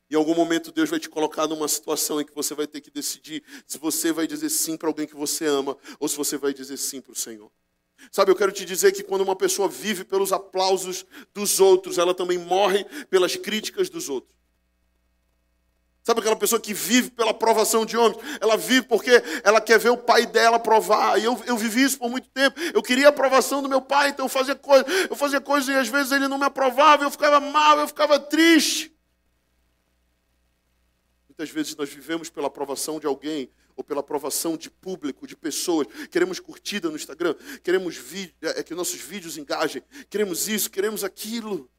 Em 0.10 0.16
algum 0.16 0.36
momento 0.36 0.72
Deus 0.72 0.90
vai 0.90 1.00
te 1.00 1.10
colocar 1.10 1.48
numa 1.48 1.68
situação 1.68 2.22
em 2.22 2.26
que 2.26 2.36
você 2.36 2.54
vai 2.54 2.68
ter 2.68 2.80
que 2.82 2.92
decidir 2.92 3.44
se 3.66 3.78
você 3.78 4.12
vai 4.14 4.28
dizer 4.28 4.50
sim 4.50 4.78
para 4.78 4.88
alguém 4.88 5.08
que 5.08 5.16
você 5.16 5.46
ama 5.46 5.78
ou 6.00 6.08
se 6.08 6.16
você 6.16 6.38
vai 6.38 6.54
dizer 6.54 6.78
sim 6.78 7.02
para 7.02 7.12
o 7.12 7.16
Senhor. 7.16 7.52
Sabe, 8.12 8.32
eu 8.32 8.36
quero 8.36 8.52
te 8.52 8.66
dizer 8.66 8.92
que 8.92 9.04
quando 9.04 9.22
uma 9.22 9.36
pessoa 9.36 9.68
vive 9.68 10.04
pelos 10.04 10.32
aplausos 10.34 11.06
dos 11.34 11.60
outros, 11.60 11.98
ela 11.98 12.14
também 12.14 12.38
morre 12.38 12.84
pelas 13.10 13.36
críticas 13.36 13.90
dos 13.90 14.10
outros. 14.10 14.34
Sabe 16.04 16.20
aquela 16.20 16.36
pessoa 16.36 16.60
que 16.60 16.74
vive 16.74 17.12
pela 17.12 17.32
aprovação 17.32 17.86
de 17.86 17.96
homens? 17.96 18.18
Ela 18.42 18.58
vive 18.58 18.86
porque 18.86 19.24
ela 19.42 19.62
quer 19.62 19.80
ver 19.80 19.90
o 19.90 19.98
pai 19.98 20.26
dela 20.26 20.58
aprovar. 20.58 21.18
E 21.18 21.24
eu, 21.24 21.42
eu 21.46 21.56
vivi 21.56 21.82
isso 21.82 21.98
por 21.98 22.10
muito 22.10 22.28
tempo. 22.30 22.60
Eu 22.74 22.84
queria 22.84 23.06
a 23.06 23.10
aprovação 23.10 23.62
do 23.62 23.70
meu 23.70 23.82
pai, 23.82 24.10
então 24.10 24.26
eu 24.26 24.30
fazia. 24.30 24.60
Eu 25.10 25.16
fazia 25.16 25.40
coisas 25.40 25.74
e 25.74 25.78
às 25.78 25.88
vezes 25.88 26.12
ele 26.12 26.28
não 26.28 26.38
me 26.38 26.44
aprovava, 26.44 27.06
eu 27.06 27.12
ficava 27.12 27.40
mal, 27.40 27.80
eu 27.80 27.88
ficava 27.88 28.20
triste. 28.20 28.94
Muitas 31.30 31.50
vezes 31.50 31.74
nós 31.78 31.90
vivemos 31.90 32.30
pela 32.30 32.48
aprovação 32.48 33.00
de 33.00 33.08
alguém 33.08 33.50
ou 33.76 33.84
pela 33.84 34.02
aprovação 34.02 34.56
de 34.56 34.70
público, 34.70 35.28
de 35.28 35.36
pessoas. 35.36 35.88
Queremos 36.10 36.40
curtida 36.40 36.90
no 36.90 36.96
Instagram, 36.96 37.36
queremos 37.64 37.98
é, 38.42 38.60
é, 38.60 38.64
que 38.64 38.74
nossos 38.74 39.00
vídeos 39.00 39.38
engajem, 39.38 39.84
queremos 40.10 40.48
isso, 40.48 40.70
queremos 40.70 41.04
aquilo. 41.04 41.70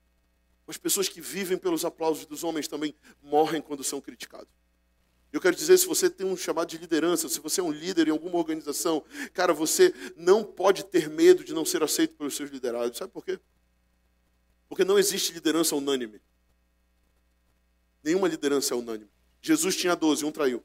Mas 0.66 0.76
pessoas 0.76 1.09
que 1.09 1.20
vivem 1.20 1.59
pelos 1.59 1.85
aplausos 1.85 2.24
dos 2.24 2.42
homens 2.42 2.66
também 2.66 2.94
morrem 3.22 3.61
quando 3.61 3.85
são 3.85 4.00
criticados. 4.00 4.48
Eu 5.35 5.40
quero 5.40 5.57
dizer, 5.57 5.76
se 5.78 5.87
você 5.87 6.09
tem 6.09 6.24
um 6.24 6.37
chamado 6.37 6.68
de 6.68 6.78
liderança, 6.78 7.28
se 7.28 7.40
você 7.40 7.61
é 7.61 7.64
um 7.64 7.72
líder 7.72 8.07
em 8.07 8.12
alguma 8.12 8.38
organização, 8.38 9.04
cara, 9.33 9.52
você 9.52 9.92
não 10.16 10.44
pode 10.44 10.85
ter 10.85 11.11
medo 11.11 11.42
de 11.42 11.52
não 11.52 11.64
ser 11.64 11.83
aceito 11.83 12.14
pelos 12.14 12.37
seus 12.37 12.50
liderados. 12.50 12.96
Sabe 12.96 13.12
por 13.12 13.24
quê? 13.24 13.40
Porque 14.68 14.85
não 14.85 14.96
existe 14.96 15.33
liderança 15.33 15.74
unânime. 15.74 16.20
Nenhuma 18.02 18.28
liderança 18.28 18.74
é 18.74 18.76
unânime. 18.76 19.11
Jesus 19.42 19.74
tinha 19.74 19.96
12, 19.96 20.24
um 20.24 20.30
traiu. 20.30 20.64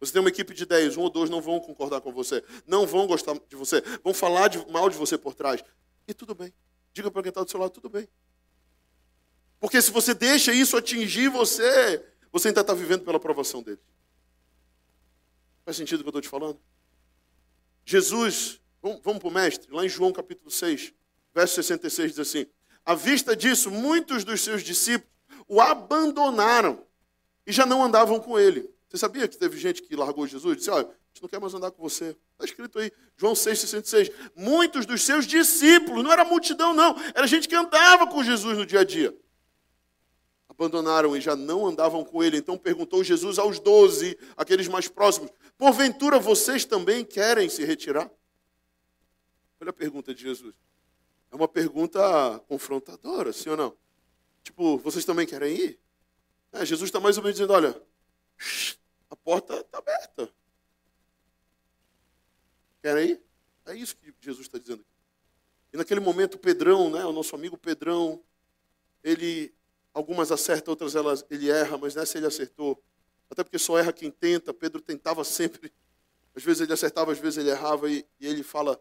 Você 0.00 0.12
tem 0.12 0.20
uma 0.20 0.28
equipe 0.28 0.52
de 0.52 0.66
10, 0.66 0.96
um 0.96 1.02
ou 1.02 1.10
dois 1.10 1.30
não 1.30 1.40
vão 1.40 1.58
concordar 1.58 2.00
com 2.00 2.12
você, 2.12 2.44
não 2.66 2.86
vão 2.86 3.06
gostar 3.06 3.34
de 3.48 3.56
você, 3.56 3.82
vão 4.04 4.12
falar 4.12 4.48
de, 4.48 4.58
mal 4.70 4.90
de 4.90 4.96
você 4.96 5.16
por 5.16 5.34
trás. 5.34 5.64
E 6.06 6.12
tudo 6.12 6.34
bem. 6.34 6.52
Diga 6.92 7.10
para 7.10 7.22
quem 7.22 7.30
está 7.30 7.42
do 7.42 7.50
seu 7.50 7.58
lado, 7.58 7.70
tudo 7.70 7.88
bem. 7.88 8.08
Porque 9.58 9.80
se 9.80 9.90
você 9.90 10.14
deixa 10.14 10.52
isso 10.52 10.76
atingir 10.76 11.28
você, 11.28 12.04
você 12.30 12.48
ainda 12.48 12.60
está 12.60 12.74
vivendo 12.74 13.04
pela 13.04 13.16
aprovação 13.16 13.62
dele. 13.62 13.80
Faz 15.64 15.76
sentido 15.76 16.00
o 16.00 16.02
que 16.02 16.08
eu 16.08 16.10
estou 16.10 16.22
te 16.22 16.28
falando? 16.28 16.60
Jesus, 17.84 18.60
vamos, 18.82 19.00
vamos 19.02 19.20
para 19.20 19.28
o 19.28 19.32
mestre, 19.32 19.72
lá 19.72 19.84
em 19.84 19.88
João 19.88 20.12
capítulo 20.12 20.50
6, 20.50 20.92
verso 21.34 21.54
66, 21.54 22.10
diz 22.12 22.18
assim: 22.20 22.46
À 22.84 22.94
vista 22.94 23.34
disso, 23.34 23.70
muitos 23.70 24.24
dos 24.24 24.42
seus 24.42 24.62
discípulos 24.62 25.16
o 25.48 25.60
abandonaram 25.60 26.84
e 27.46 27.52
já 27.52 27.64
não 27.64 27.82
andavam 27.82 28.20
com 28.20 28.38
ele. 28.38 28.68
Você 28.88 28.98
sabia 28.98 29.26
que 29.26 29.36
teve 29.36 29.58
gente 29.58 29.82
que 29.82 29.96
largou 29.96 30.26
Jesus 30.26 30.56
disse: 30.56 30.70
Olha, 30.70 30.86
a 30.86 31.08
gente 31.12 31.22
não 31.22 31.28
quer 31.28 31.40
mais 31.40 31.54
andar 31.54 31.70
com 31.70 31.82
você. 31.82 32.16
Está 32.32 32.44
escrito 32.44 32.78
aí, 32.78 32.92
João 33.16 33.32
6,66. 33.34 34.12
Muitos 34.36 34.86
dos 34.86 35.02
seus 35.02 35.26
discípulos, 35.26 36.04
não 36.04 36.12
era 36.12 36.24
multidão, 36.24 36.72
não, 36.72 36.96
era 37.14 37.26
gente 37.26 37.48
que 37.48 37.54
andava 37.54 38.06
com 38.06 38.22
Jesus 38.22 38.56
no 38.56 38.64
dia 38.64 38.80
a 38.80 38.84
dia. 38.84 39.16
Abandonaram 40.48 41.16
e 41.16 41.20
já 41.20 41.34
não 41.34 41.66
andavam 41.66 42.04
com 42.04 42.22
ele. 42.22 42.38
Então 42.38 42.56
perguntou 42.56 43.02
Jesus 43.02 43.38
aos 43.38 43.58
doze, 43.58 44.16
aqueles 44.36 44.68
mais 44.68 44.88
próximos: 44.88 45.30
Porventura 45.58 46.18
vocês 46.18 46.64
também 46.64 47.04
querem 47.04 47.48
se 47.48 47.64
retirar? 47.64 48.10
Olha 49.60 49.70
a 49.70 49.72
pergunta 49.72 50.14
de 50.14 50.22
Jesus. 50.22 50.54
É 51.32 51.34
uma 51.34 51.48
pergunta 51.48 52.00
confrontadora, 52.46 53.32
sim 53.32 53.50
ou 53.50 53.56
não? 53.56 53.76
Tipo, 54.44 54.78
vocês 54.78 55.04
também 55.04 55.26
querem 55.26 55.56
ir? 55.56 55.80
É, 56.52 56.64
Jesus 56.64 56.88
está 56.88 57.00
mais 57.00 57.16
ou 57.16 57.22
menos 57.22 57.36
dizendo: 57.36 57.52
olha, 57.52 57.80
a 59.10 59.16
porta 59.16 59.56
está 59.60 59.78
aberta. 59.78 60.30
Querem 62.82 63.10
ir? 63.10 63.22
É 63.66 63.74
isso 63.74 63.96
que 63.96 64.14
Jesus 64.20 64.46
está 64.46 64.58
dizendo. 64.58 64.84
E 65.72 65.76
naquele 65.76 66.00
momento, 66.00 66.38
Pedrão, 66.38 66.90
né, 66.90 67.04
o 67.04 67.12
nosso 67.12 67.34
amigo 67.34 67.56
Pedrão, 67.56 68.22
ele, 69.02 69.52
algumas 69.92 70.30
acerta, 70.30 70.70
outras 70.70 70.94
elas, 70.94 71.24
ele 71.30 71.50
erra, 71.50 71.76
mas 71.76 71.94
nessa 71.94 72.16
ele 72.16 72.26
acertou. 72.26 72.82
Até 73.28 73.42
porque 73.42 73.58
só 73.58 73.78
erra 73.78 73.92
quem 73.92 74.10
tenta. 74.10 74.54
Pedro 74.54 74.80
tentava 74.80 75.24
sempre. 75.24 75.72
Às 76.34 76.44
vezes 76.44 76.62
ele 76.62 76.72
acertava, 76.72 77.12
às 77.12 77.18
vezes 77.18 77.38
ele 77.38 77.50
errava. 77.50 77.90
E, 77.90 78.06
e 78.20 78.26
ele 78.26 78.42
fala, 78.42 78.80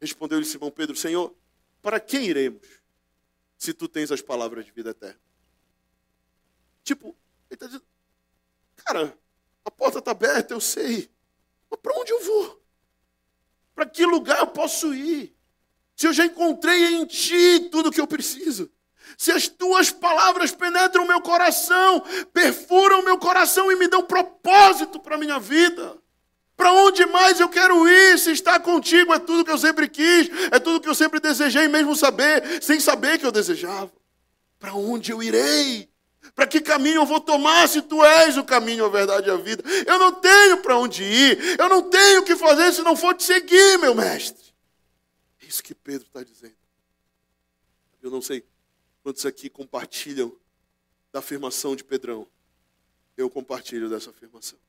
respondeu-lhe 0.00 0.46
Simão 0.46 0.70
Pedro, 0.70 0.96
Senhor, 0.96 1.36
para 1.82 2.00
quem 2.00 2.24
iremos? 2.24 2.78
se 3.58 3.74
tu 3.74 3.88
tens 3.88 4.12
as 4.12 4.22
palavras 4.22 4.64
de 4.64 4.72
vida 4.72 4.90
eterna. 4.90 5.20
Tipo, 6.84 7.14
ele 7.50 7.56
está 7.56 7.66
dizendo, 7.66 7.84
cara, 8.76 9.16
a 9.64 9.70
porta 9.70 9.98
está 9.98 10.10
aberta, 10.10 10.54
eu 10.54 10.60
sei. 10.60 11.10
Mas 11.70 11.80
para 11.80 11.98
onde 11.98 12.12
eu 12.12 12.22
vou? 12.24 12.62
Para 13.74 13.86
que 13.86 14.04
lugar 14.04 14.38
eu 14.40 14.46
posso 14.48 14.94
ir? 14.94 15.34
Se 15.94 16.06
eu 16.06 16.12
já 16.12 16.24
encontrei 16.24 16.94
em 16.94 17.04
ti 17.04 17.68
tudo 17.70 17.88
o 17.88 17.92
que 17.92 18.00
eu 18.00 18.06
preciso. 18.06 18.70
Se 19.16 19.32
as 19.32 19.48
tuas 19.48 19.90
palavras 19.90 20.52
penetram 20.52 21.06
meu 21.06 21.20
coração, 21.20 22.02
perfuram 22.32 23.02
meu 23.02 23.18
coração 23.18 23.72
e 23.72 23.76
me 23.76 23.88
dão 23.88 24.02
propósito 24.02 25.00
para 25.00 25.16
a 25.16 25.18
minha 25.18 25.38
vida. 25.38 25.96
Para 26.56 26.72
onde 26.72 27.06
mais 27.06 27.38
eu 27.38 27.48
quero 27.48 27.88
ir? 27.88 28.18
Se 28.18 28.32
estar 28.32 28.60
contigo 28.60 29.14
é 29.14 29.18
tudo 29.18 29.44
que 29.44 29.50
eu 29.50 29.58
sempre 29.58 29.88
quis, 29.88 30.28
é 30.50 30.58
tudo 30.58 30.80
que 30.80 30.88
eu 30.88 30.94
sempre 30.94 31.20
desejei, 31.20 31.68
mesmo 31.68 31.94
saber, 31.94 32.62
sem 32.62 32.80
saber 32.80 33.18
que 33.18 33.24
eu 33.24 33.32
desejava. 33.32 33.92
Para 34.58 34.74
onde 34.74 35.12
eu 35.12 35.22
irei? 35.22 35.88
Para 36.38 36.46
que 36.46 36.60
caminho 36.60 37.02
eu 37.02 37.04
vou 37.04 37.20
tomar 37.20 37.68
se 37.68 37.82
tu 37.82 38.04
és 38.04 38.36
o 38.36 38.44
caminho, 38.44 38.84
a 38.84 38.88
verdade 38.88 39.26
e 39.26 39.30
a 39.32 39.34
vida? 39.34 39.60
Eu 39.84 39.98
não 39.98 40.12
tenho 40.12 40.62
para 40.62 40.78
onde 40.78 41.02
ir, 41.02 41.58
eu 41.58 41.68
não 41.68 41.90
tenho 41.90 42.20
o 42.20 42.24
que 42.24 42.36
fazer 42.36 42.72
se 42.72 42.80
não 42.80 42.94
for 42.94 43.12
te 43.12 43.24
seguir, 43.24 43.76
meu 43.80 43.92
mestre. 43.92 44.54
É 45.42 45.46
isso 45.46 45.60
que 45.60 45.74
Pedro 45.74 46.06
está 46.06 46.22
dizendo. 46.22 46.54
Eu 48.00 48.08
não 48.08 48.22
sei 48.22 48.46
quantos 49.02 49.26
aqui 49.26 49.50
compartilham 49.50 50.32
da 51.10 51.18
afirmação 51.18 51.74
de 51.74 51.82
Pedrão. 51.82 52.24
Eu 53.16 53.28
compartilho 53.28 53.90
dessa 53.90 54.10
afirmação. 54.10 54.60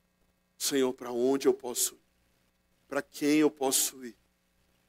Senhor, 0.58 0.92
para 0.92 1.12
onde 1.12 1.48
eu 1.48 1.54
posso 1.54 1.94
ir? 1.94 2.02
Para 2.88 3.04
quem 3.04 3.38
eu 3.42 3.52
posso 3.52 4.04
ir? 4.04 4.18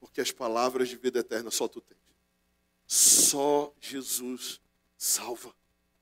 Porque 0.01 0.23
as 0.23 0.33
palavras 0.33 0.89
de 0.89 0.97
vida 0.97 1.19
eterna 1.19 1.51
só 1.51 1.69
tu 1.69 1.83
tens. 1.83 2.01
Só 2.87 3.71
Jesus 3.79 4.63
salva. 4.97 5.60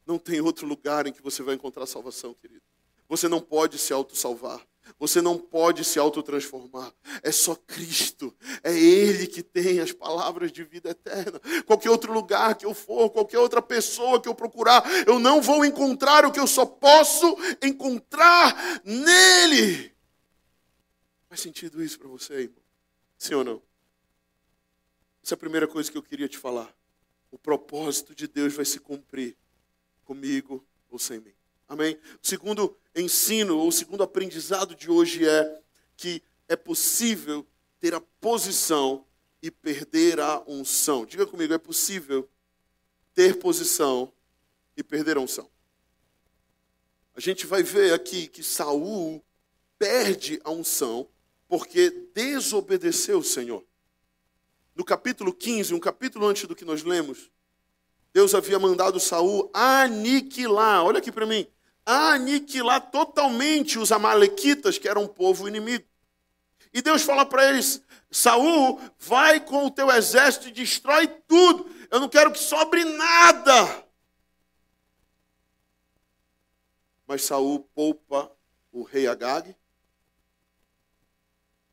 Não 0.09 0.19
tem 0.19 0.41
outro 0.41 0.67
lugar 0.67 1.07
em 1.07 1.13
que 1.13 1.21
você 1.21 1.43
vai 1.43 1.55
encontrar 1.55 1.85
salvação, 1.85 2.33
querido. 2.33 2.63
Você 3.11 3.29
não 3.29 3.43
pode 3.43 3.79
se 3.79 3.93
auto-salvar. 3.93 4.67
Você 4.99 5.21
não 5.21 5.39
pode 5.39 5.85
se 5.85 5.99
autotransformar. 5.99 6.95
É 7.23 7.31
só 7.31 7.55
Cristo. 7.55 8.35
É 8.65 8.73
Ele 8.73 9.27
que 9.27 9.43
tem 9.43 9.81
as 9.81 9.93
palavras 9.93 10.51
de 10.51 10.65
vida 10.65 10.89
eterna. 10.89 11.39
Qualquer 11.67 11.91
outro 11.91 12.11
lugar 12.11 12.55
que 12.55 12.65
eu 12.65 12.73
for, 12.73 13.11
qualquer 13.11 13.39
outra 13.39 13.61
pessoa 13.61 14.19
que 14.19 14.27
eu 14.27 14.35
procurar, 14.35 14.83
eu 15.07 15.19
não 15.19 15.43
vou 15.43 15.63
encontrar 15.63 16.25
o 16.25 16.33
que 16.33 16.41
eu 16.41 16.47
só 16.47 16.65
posso 16.65 17.37
encontrar 17.63 18.81
nele. 18.83 19.95
Faz 21.29 21.43
sentido 21.43 21.85
isso 21.85 21.99
para 21.99 22.09
você, 22.09 22.33
irmão? 22.33 22.63
Sim 23.19 23.35
ou 23.35 23.45
não? 23.45 23.63
Essa 25.23 25.35
é 25.35 25.37
a 25.37 25.39
primeira 25.39 25.69
coisa 25.69 25.93
que 25.93 25.99
eu 25.99 26.03
queria 26.03 26.29
te 26.29 26.39
falar. 26.39 26.75
O 27.31 27.37
propósito 27.37 28.15
de 28.15 28.27
Deus 28.27 28.55
vai 28.55 28.65
se 28.65 28.81
cumprir 28.81 29.37
comigo 30.09 30.67
ou 30.89 30.99
sem 30.99 31.21
mim. 31.21 31.35
Amém? 31.69 31.99
O 32.23 32.27
segundo 32.27 32.75
ensino, 32.97 33.59
ou 33.59 33.69
o 33.69 33.73
segundo 33.73 34.03
aprendizado 34.03 34.75
de 34.75 34.91
hoje 34.91 35.29
é 35.29 35.61
que 35.99 36.23
é 36.49 36.57
possível 36.57 37.47
ter 37.79 37.93
a 37.93 38.01
posição 38.01 39.05
e 39.43 39.51
perder 39.51 40.19
a 40.19 40.43
unção. 40.47 41.05
Diga 41.05 41.27
comigo, 41.27 41.53
é 41.53 41.59
possível 41.59 42.27
ter 43.13 43.39
posição 43.39 44.11
e 44.75 44.83
perder 44.83 45.19
a 45.19 45.21
unção. 45.21 45.51
A 47.15 47.21
gente 47.21 47.47
vai 47.47 47.63
ver 47.63 47.93
aqui 47.93 48.29
que 48.29 48.43
Saul 48.43 49.23
perde 49.79 50.41
a 50.43 50.51
unção 50.51 51.07
porque 51.47 51.91
desobedeceu 52.15 53.19
o 53.19 53.25
Senhor. 53.25 53.63
No 54.75 54.85
capítulo 54.85 55.35
15, 55.35 55.75
um 55.75 55.81
capítulo 55.81 56.27
antes 56.27 56.47
do 56.47 56.57
que 56.57 56.65
nós 56.65 56.83
lemos, 56.83 57.31
Deus 58.13 58.35
havia 58.35 58.59
mandado 58.59 58.99
Saul 58.99 59.51
aniquilar. 59.53 60.85
Olha 60.85 60.99
aqui 60.99 61.13
para 61.13 61.27
mim 61.27 61.47
aniquilar 61.89 62.91
totalmente 62.91 63.79
os 63.79 63.91
amalequitas, 63.91 64.77
que 64.77 64.87
eram 64.87 65.05
um 65.05 65.09
povo 65.09 65.49
inimigo. 65.49 65.87
E 66.71 66.83
Deus 66.83 67.03
fala 67.03 67.25
para 67.25 67.49
eles: 67.49 67.83
Saul, 68.11 68.79
vai 68.99 69.41
com 69.41 69.65
o 69.65 69.71
teu 69.71 69.91
exército 69.91 70.49
e 70.49 70.53
destrói 70.53 71.07
tudo. 71.07 71.67
Eu 71.91 71.99
não 71.99 72.09
quero 72.09 72.31
que 72.31 72.39
sobre 72.39 72.85
nada. 72.85 73.87
Mas 77.07 77.23
Saul 77.23 77.61
poupa 77.75 78.31
o 78.71 78.83
rei 78.83 79.07
Agag. 79.07 79.57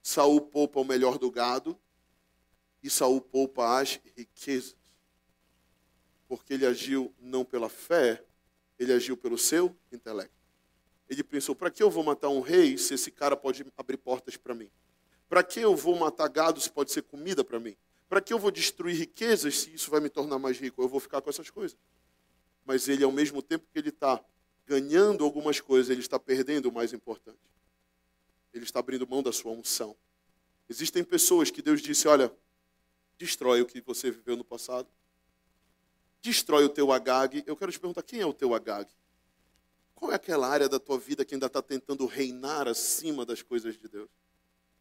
Saul 0.02 0.40
poupa 0.40 0.80
o 0.80 0.86
melhor 0.86 1.18
do 1.18 1.30
gado. 1.30 1.78
E 2.82 2.90
Saul 2.90 3.20
poupa 3.20 3.82
as 3.82 4.00
riquezas. 4.16 4.78
Porque 6.38 6.54
ele 6.54 6.66
agiu 6.66 7.14
não 7.20 7.46
pela 7.46 7.70
fé, 7.70 8.24
ele 8.78 8.92
agiu 8.92 9.16
pelo 9.16 9.38
seu 9.38 9.76
intelecto. 9.92 10.36
Ele 11.10 11.24
pensou: 11.24 11.56
para 11.56 11.70
que 11.70 11.82
eu 11.82 11.90
vou 11.90 12.04
matar 12.04 12.30
um 12.30 12.42
rei 12.42 12.78
se 12.78 12.94
esse 12.94 13.12
cara 13.12 13.36
pode 13.36 13.66
abrir 13.78 13.98
portas 13.98 14.36
para 14.38 14.54
mim? 14.54 14.70
Para 15.30 15.44
que 15.44 15.60
eu 15.60 15.76
vou 15.76 15.96
matar 15.96 16.28
gado 16.28 16.60
se 16.60 16.70
pode 16.70 16.92
ser 16.92 17.04
comida 17.04 17.44
para 17.44 17.60
mim? 17.60 17.76
Para 18.08 18.22
que 18.22 18.34
eu 18.34 18.40
vou 18.40 18.52
destruir 18.52 18.96
riquezas 18.96 19.62
se 19.62 19.74
isso 19.74 19.90
vai 19.90 20.00
me 20.00 20.10
tornar 20.10 20.38
mais 20.38 20.60
rico? 20.60 20.82
Eu 20.82 20.88
vou 20.88 21.00
ficar 21.00 21.22
com 21.22 21.30
essas 21.30 21.50
coisas. 21.50 21.78
Mas 22.66 22.88
ele, 22.88 23.04
ao 23.04 23.12
mesmo 23.12 23.42
tempo 23.42 23.66
que 23.72 23.80
ele 23.80 23.90
está 23.90 24.24
ganhando 24.66 25.24
algumas 25.24 25.60
coisas, 25.60 25.90
ele 25.90 26.02
está 26.02 26.20
perdendo 26.20 26.70
o 26.70 26.72
mais 26.72 26.94
importante. 26.94 27.40
Ele 28.54 28.64
está 28.64 28.80
abrindo 28.80 29.08
mão 29.08 29.24
da 29.24 29.32
sua 29.32 29.52
unção. 29.52 29.96
Existem 30.70 31.04
pessoas 31.04 31.50
que 31.52 31.62
Deus 31.62 31.82
disse: 31.82 32.08
olha, 32.08 32.32
destrói 33.18 33.62
o 33.62 33.66
que 33.66 33.82
você 33.82 34.12
viveu 34.12 34.36
no 34.36 34.44
passado, 34.44 34.88
destrói 36.26 36.66
o 36.66 36.70
teu 36.70 36.92
Agag. 36.92 37.44
Eu 37.46 37.56
quero 37.56 37.72
te 37.72 37.80
perguntar: 37.80 38.02
quem 38.02 38.20
é 38.20 38.26
o 38.26 38.34
teu 38.34 38.54
Agag? 38.54 38.90
Qual 39.94 40.12
é 40.12 40.16
aquela 40.16 40.48
área 40.48 40.68
da 40.68 40.80
tua 40.80 40.98
vida 40.98 41.24
que 41.24 41.36
ainda 41.36 41.46
está 41.46 41.62
tentando 41.62 42.06
reinar 42.06 42.68
acima 42.68 43.26
das 43.26 43.42
coisas 43.42 43.78
de 43.78 43.88
Deus? 43.88 44.10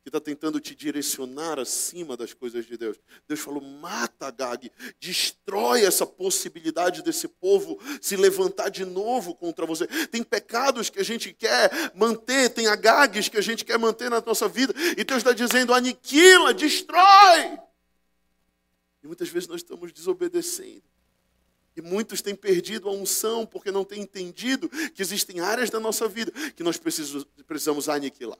Que 0.02 0.08
está 0.08 0.20
tentando 0.20 0.60
te 0.60 0.74
direcionar 0.74 1.58
acima 1.58 2.14
das 2.14 2.34
coisas 2.34 2.66
de 2.66 2.76
Deus. 2.76 2.98
Deus 3.28 3.40
falou: 3.40 3.62
mata 3.62 4.26
Agag, 4.26 4.70
destrói 4.98 5.84
essa 5.84 6.06
possibilidade 6.06 7.02
desse 7.02 7.28
povo 7.28 7.78
se 8.00 8.16
levantar 8.16 8.70
de 8.70 8.84
novo 8.84 9.34
contra 9.34 9.64
você. 9.66 9.86
Tem 10.08 10.22
pecados 10.22 10.90
que 10.90 10.98
a 10.98 11.04
gente 11.04 11.32
quer 11.32 11.70
manter, 11.94 12.50
tem 12.50 12.66
Agags 12.66 13.28
que 13.28 13.38
a 13.38 13.42
gente 13.42 13.64
quer 13.64 13.78
manter 13.78 14.10
na 14.10 14.20
nossa 14.20 14.48
vida, 14.48 14.74
e 14.96 15.04
Deus 15.04 15.18
está 15.18 15.32
dizendo: 15.32 15.72
aniquila, 15.72 16.52
destrói. 16.52 17.58
E 19.02 19.06
muitas 19.06 19.28
vezes 19.28 19.48
nós 19.48 19.60
estamos 19.60 19.92
desobedecendo. 19.92 20.93
E 21.76 21.82
muitos 21.82 22.22
têm 22.22 22.34
perdido 22.34 22.88
a 22.88 22.92
unção 22.92 23.44
porque 23.44 23.70
não 23.70 23.84
têm 23.84 24.02
entendido 24.02 24.68
que 24.68 25.02
existem 25.02 25.40
áreas 25.40 25.70
da 25.70 25.80
nossa 25.80 26.06
vida 26.08 26.30
que 26.52 26.62
nós 26.62 26.78
precisamos 26.78 27.88
aniquilar. 27.88 28.38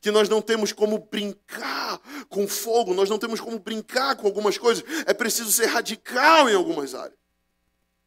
Que 0.00 0.10
nós 0.10 0.28
não 0.28 0.40
temos 0.40 0.72
como 0.72 0.98
brincar 0.98 1.98
com 2.28 2.46
fogo, 2.48 2.94
nós 2.94 3.10
não 3.10 3.18
temos 3.18 3.40
como 3.40 3.58
brincar 3.58 4.16
com 4.16 4.26
algumas 4.26 4.56
coisas. 4.56 4.84
É 5.06 5.12
preciso 5.12 5.52
ser 5.52 5.66
radical 5.66 6.48
em 6.48 6.54
algumas 6.54 6.94
áreas. 6.94 7.18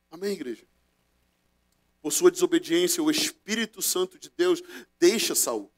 Amém, 0.09 0.33
igreja? 0.33 0.65
Por 2.01 2.11
sua 2.11 2.31
desobediência, 2.31 3.03
o 3.03 3.11
Espírito 3.11 3.81
Santo 3.81 4.17
de 4.17 4.29
Deus 4.29 4.63
deixa 4.99 5.35
Saul. 5.35 5.71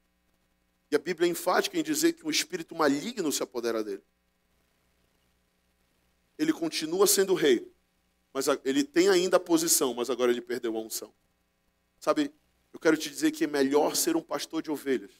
E 0.89 0.95
a 0.95 0.99
Bíblia 0.99 1.27
é 1.27 1.31
enfática 1.31 1.77
em 1.77 1.83
dizer 1.83 2.13
que 2.13 2.25
um 2.25 2.29
espírito 2.29 2.75
maligno 2.75 3.31
se 3.31 3.41
apodera 3.41 3.83
dele. 3.83 4.03
Ele 6.38 6.53
continua 6.53 7.07
sendo 7.07 7.33
rei, 7.33 7.72
mas 8.34 8.48
ele 8.65 8.84
tem 8.84 9.10
ainda 9.10 9.38
a 9.38 9.39
posição, 9.39 9.93
mas 9.93 10.10
agora 10.10 10.32
ele 10.32 10.41
perdeu 10.41 10.76
a 10.76 10.82
unção. 10.82 11.13
Sabe, 12.00 12.34
eu 12.74 12.80
quero 12.80 12.98
te 12.98 13.10
dizer 13.10 13.32
que 13.32 13.43
é 13.43 13.48
melhor 13.48 13.96
ser 13.96 14.15
um 14.15 14.22
pastor 14.22 14.62
de 14.63 14.72
ovelhas. 14.72 15.12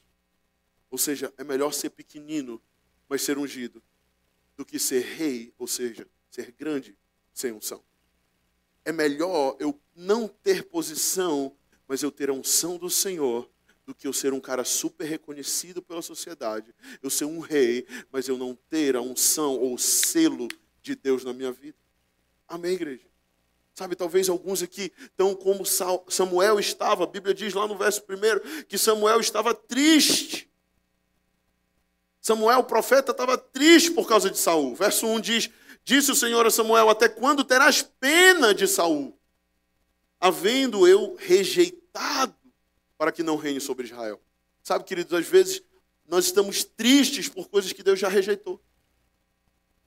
Ou 0.90 0.98
seja, 0.98 1.32
é 1.38 1.44
melhor 1.44 1.72
ser 1.72 1.92
pequenino, 1.92 2.62
mas 3.08 3.22
ser 3.22 3.38
ungido, 3.38 3.82
do 4.58 4.66
que 4.66 4.80
ser 4.80 5.02
rei, 5.02 5.54
ou 5.58 5.68
seja, 5.68 6.08
ser 6.30 6.52
grande 6.52 6.98
sem 7.34 7.52
unção. 7.52 7.84
É 8.84 8.92
melhor 8.92 9.56
eu 9.60 9.80
não 9.96 10.28
ter 10.28 10.64
posição, 10.64 11.56
mas 11.88 12.02
eu 12.02 12.12
ter 12.12 12.30
a 12.30 12.34
unção 12.34 12.78
do 12.78 12.90
Senhor, 12.90 13.50
do 13.86 13.94
que 13.94 14.08
eu 14.08 14.14
ser 14.14 14.34
um 14.34 14.40
cara 14.40 14.64
super 14.64 15.06
reconhecido 15.06 15.82
pela 15.82 16.02
sociedade. 16.02 16.74
Eu 17.02 17.10
ser 17.10 17.26
um 17.26 17.40
rei, 17.40 17.86
mas 18.12 18.28
eu 18.28 18.38
não 18.38 18.56
ter 18.56 18.96
a 18.96 19.02
unção 19.02 19.56
ou 19.56 19.76
o 19.76 19.80
selo 19.80 20.48
de 20.82 20.96
Deus 20.96 21.24
na 21.24 21.34
minha 21.34 21.52
vida. 21.52 21.83
Amém, 22.54 22.74
igreja? 22.74 23.02
Sabe, 23.74 23.96
talvez 23.96 24.30
alguns 24.30 24.62
aqui 24.62 24.94
estão 25.06 25.34
como 25.34 25.66
Samuel 25.66 26.60
estava. 26.60 27.04
A 27.04 27.08
Bíblia 27.08 27.34
diz 27.34 27.52
lá 27.56 27.68
no 27.68 27.76
verso 27.76 28.04
primeiro 28.04 28.42
que 28.66 28.78
Samuel 28.78 29.20
estava 29.20 29.56
triste. 29.56 30.48
Samuel, 32.22 32.60
o 32.60 32.64
profeta, 32.64 33.12
estava 33.12 33.40
triste 33.40 33.90
por 33.90 34.08
causa 34.08 34.30
de 34.30 34.38
Saul. 34.38 34.76
Verso 34.76 35.08
1 35.08 35.20
diz: 35.20 35.50
Disse 35.84 36.12
o 36.12 36.16
Senhor 36.16 36.46
a 36.46 36.52
Samuel: 36.52 36.92
Até 36.92 37.10
quando 37.10 37.44
terás 37.44 37.82
pena 37.82 38.54
de 38.54 38.68
Saul, 38.68 39.18
havendo 40.20 40.88
eu 40.88 41.16
rejeitado 41.18 42.36
para 43.00 43.12
que 43.12 43.24
não 43.24 43.36
reine 43.36 43.60
sobre 43.60 43.88
Israel? 43.88 44.22
Sabe, 44.62 44.84
queridos, 44.84 45.12
às 45.12 45.26
vezes 45.26 45.64
nós 46.08 46.26
estamos 46.26 46.64
tristes 46.64 47.28
por 47.28 47.50
coisas 47.50 47.74
que 47.74 47.82
Deus 47.82 48.00
já 48.00 48.10
rejeitou. 48.10 48.62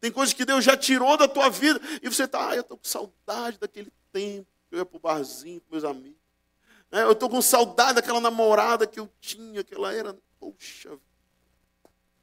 Tem 0.06 0.12
coisas 0.12 0.32
que 0.32 0.44
Deus 0.44 0.64
já 0.64 0.76
tirou 0.76 1.16
da 1.16 1.26
tua 1.26 1.50
vida 1.50 1.80
e 2.00 2.08
você 2.08 2.22
está, 2.22 2.50
ah, 2.50 2.54
eu 2.54 2.60
estou 2.60 2.78
com 2.78 2.84
saudade 2.84 3.58
daquele 3.58 3.92
tempo 4.12 4.46
que 4.68 4.76
eu 4.76 4.78
ia 4.78 4.86
para 4.86 4.96
o 4.96 5.00
barzinho 5.00 5.60
com 5.62 5.72
meus 5.72 5.82
amigos. 5.82 6.20
É, 6.92 7.02
eu 7.02 7.10
estou 7.10 7.28
com 7.28 7.42
saudade 7.42 7.94
daquela 7.94 8.20
namorada 8.20 8.86
que 8.86 9.00
eu 9.00 9.10
tinha, 9.20 9.64
que 9.64 9.74
ela 9.74 9.92
era, 9.92 10.16
poxa. 10.38 10.96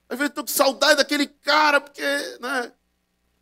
Às 0.08 0.18
vezes 0.18 0.30
estou 0.30 0.46
com 0.46 0.50
saudade 0.50 0.96
daquele 0.96 1.28
cara, 1.28 1.82
porque, 1.82 2.02
né? 2.40 2.72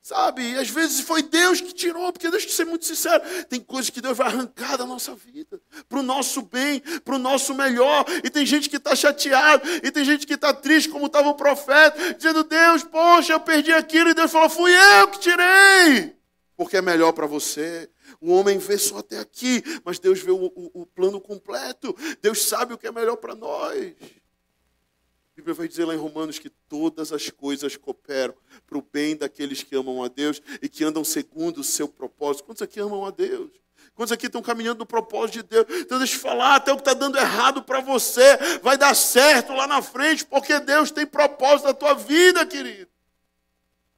Sabe? 0.02 0.58
Às 0.58 0.70
vezes 0.70 1.02
foi 1.02 1.22
Deus 1.22 1.62
que 1.62 1.74
tirou, 1.74 2.12
porque 2.12 2.30
deixa 2.32 2.48
eu 2.48 2.52
ser 2.52 2.66
muito 2.66 2.86
sincero, 2.86 3.22
tem 3.48 3.60
coisas 3.60 3.92
que 3.92 4.02
Deus 4.02 4.18
vai 4.18 4.28
arrancar 4.28 4.76
da 4.76 4.86
nossa 4.86 5.14
vida, 5.14 5.62
para 5.88 6.00
o 6.00 6.04
nosso 6.04 6.42
bem, 6.42 6.80
para 7.06 7.16
o 7.16 7.20
nosso 7.20 7.54
melhor. 7.54 8.04
E 8.24 8.30
tem 8.32 8.44
gente 8.44 8.68
que 8.68 8.78
está 8.78 8.96
chateado, 8.96 9.64
e 9.84 9.92
tem 9.92 10.04
gente 10.04 10.26
que 10.26 10.34
está 10.34 10.54
triste, 10.54 10.90
como 10.90 11.06
estava 11.06 11.30
o 11.30 11.36
profeta, 11.36 12.16
dizendo: 12.16 12.44
Deus, 12.44 12.84
poxa, 12.84 13.34
eu 13.34 13.40
perdi 13.40 13.72
aquilo, 13.72 14.10
e 14.10 14.16
Deus 14.16 14.32
falou: 14.32 14.50
fui 14.50 14.72
eu 14.74 15.08
que 15.10 15.20
tirei, 15.20 16.16
porque 16.58 16.78
é 16.78 16.82
melhor 16.82 17.12
para 17.12 17.28
você. 17.28 17.88
O 18.20 18.34
homem 18.34 18.58
vê 18.58 18.78
só 18.78 18.98
até 18.98 19.20
aqui, 19.20 19.64
mas 19.86 20.00
Deus 20.00 20.20
vê 20.20 20.32
o, 20.32 20.46
o, 20.46 20.82
o 20.82 20.86
plano 20.86 21.22
completo. 21.22 21.96
Deus 22.22 22.42
sabe 22.44 22.74
o 22.74 22.78
que 22.78 22.88
é 22.88 22.92
melhor 22.92 23.18
para 23.18 23.36
nós. 23.36 23.94
Bíblia 25.42 25.56
vai 25.56 25.68
dizer 25.68 25.86
lá 25.86 25.94
em 25.96 25.98
Romanos 25.98 26.38
que 26.38 26.50
todas 26.50 27.12
as 27.12 27.30
coisas 27.30 27.76
cooperam 27.76 28.36
para 28.68 28.78
o 28.78 28.82
bem 28.94 29.16
daqueles 29.16 29.64
que 29.64 29.76
amam 29.76 30.04
a 30.04 30.08
Deus 30.08 30.42
e 30.62 30.70
que 30.70 30.84
andam 30.84 31.04
segundo 31.04 31.62
o 31.62 31.64
seu 31.64 31.88
propósito. 31.88 32.46
Quantos 32.46 32.62
aqui 32.62 32.80
amam 32.80 33.04
a 33.06 33.10
Deus? 33.10 33.50
Quantos 33.96 34.12
aqui 34.12 34.28
estão 34.28 34.42
caminhando 34.42 34.80
no 34.80 34.86
propósito 34.86 35.42
de 35.42 35.44
Deus? 35.44 35.66
Então 35.82 35.98
deixa 35.98 36.16
eu 36.16 36.20
falar, 36.20 36.56
até 36.56 36.72
o 36.72 36.76
que 36.76 36.82
está 36.82 36.94
dando 36.94 37.18
errado 37.18 37.64
para 37.64 37.82
você 37.82 38.38
vai 38.62 38.78
dar 38.78 38.96
certo 38.96 39.52
lá 39.54 39.66
na 39.66 39.82
frente, 39.82 40.24
porque 40.24 40.60
Deus 40.60 40.92
tem 40.92 41.08
propósito 41.08 41.66
na 41.66 41.74
tua 41.74 41.96
vida, 41.96 42.46
querido. 42.46 42.91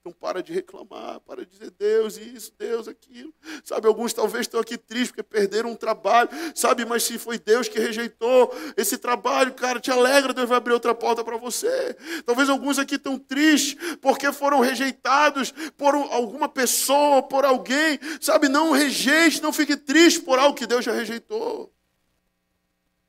Então 0.05 0.11
para 0.11 0.43
de 0.43 0.51
reclamar, 0.51 1.21
para 1.21 1.45
de 1.45 1.51
dizer 1.51 1.71
Deus 1.71 2.17
isso, 2.17 2.53
Deus 2.59 2.89
aquilo. 2.89 3.33
Sabe, 3.63 3.87
alguns 3.87 4.11
talvez 4.11 4.41
estão 4.41 4.59
aqui 4.59 4.77
tristes 4.77 5.11
porque 5.11 5.23
perderam 5.23 5.71
um 5.71 5.77
trabalho, 5.77 6.29
sabe, 6.53 6.83
mas 6.83 7.03
se 7.03 7.17
foi 7.17 7.39
Deus 7.39 7.69
que 7.69 7.79
rejeitou 7.79 8.53
esse 8.75 8.97
trabalho, 8.97 9.53
cara, 9.53 9.79
te 9.79 9.89
alegra, 9.89 10.33
Deus 10.33 10.49
vai 10.49 10.57
abrir 10.57 10.73
outra 10.73 10.93
porta 10.93 11.23
para 11.23 11.37
você. 11.37 11.95
Talvez 12.25 12.49
alguns 12.49 12.77
aqui 12.77 12.95
estão 12.95 13.17
tristes 13.17 13.77
porque 14.01 14.29
foram 14.33 14.59
rejeitados 14.59 15.53
por 15.77 15.95
alguma 15.95 16.49
pessoa, 16.49 17.23
por 17.23 17.45
alguém. 17.45 17.97
Sabe, 18.19 18.49
não 18.49 18.71
rejeite, 18.71 19.41
não 19.41 19.53
fique 19.53 19.77
triste 19.77 20.19
por 20.19 20.37
algo 20.37 20.53
que 20.53 20.67
Deus 20.67 20.83
já 20.83 20.91
rejeitou. 20.91 21.73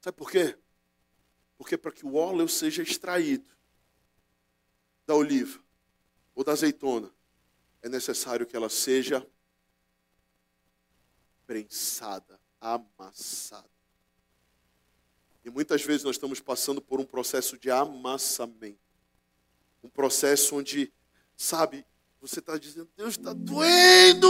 Sabe 0.01 0.17
por 0.17 0.31
quê? 0.31 0.57
Porque 1.59 1.77
para 1.77 1.91
que 1.91 2.07
o 2.07 2.15
óleo 2.15 2.49
seja 2.49 2.85
extraído 2.85 3.53
da 5.05 5.17
oliva, 5.17 5.64
ou 6.35 6.43
da 6.43 6.53
azeitona, 6.53 7.11
é 7.83 7.89
necessário 7.89 8.47
que 8.47 8.57
ela 8.57 8.69
seja 8.69 9.27
prensada, 11.47 12.41
amassada. 12.61 13.69
E 15.45 15.51
muitas 15.51 15.83
vezes 15.83 16.03
nós 16.03 16.17
estamos 16.17 16.41
passando 16.41 16.81
por 16.81 16.99
um 16.99 17.05
processo 17.05 17.59
de 17.59 17.71
amassamento. 17.71 18.79
Um 19.83 19.89
processo 19.89 20.57
onde, 20.57 20.91
sabe, 21.37 21.85
você 22.19 22.39
está 22.39 22.57
dizendo, 22.57 22.89
Deus 22.97 23.11
está 23.11 23.35
doendo. 23.35 24.27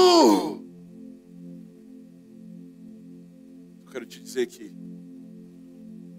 Eu 3.86 3.92
quero 3.92 4.04
te 4.04 4.20
dizer 4.20 4.48
que 4.48 4.74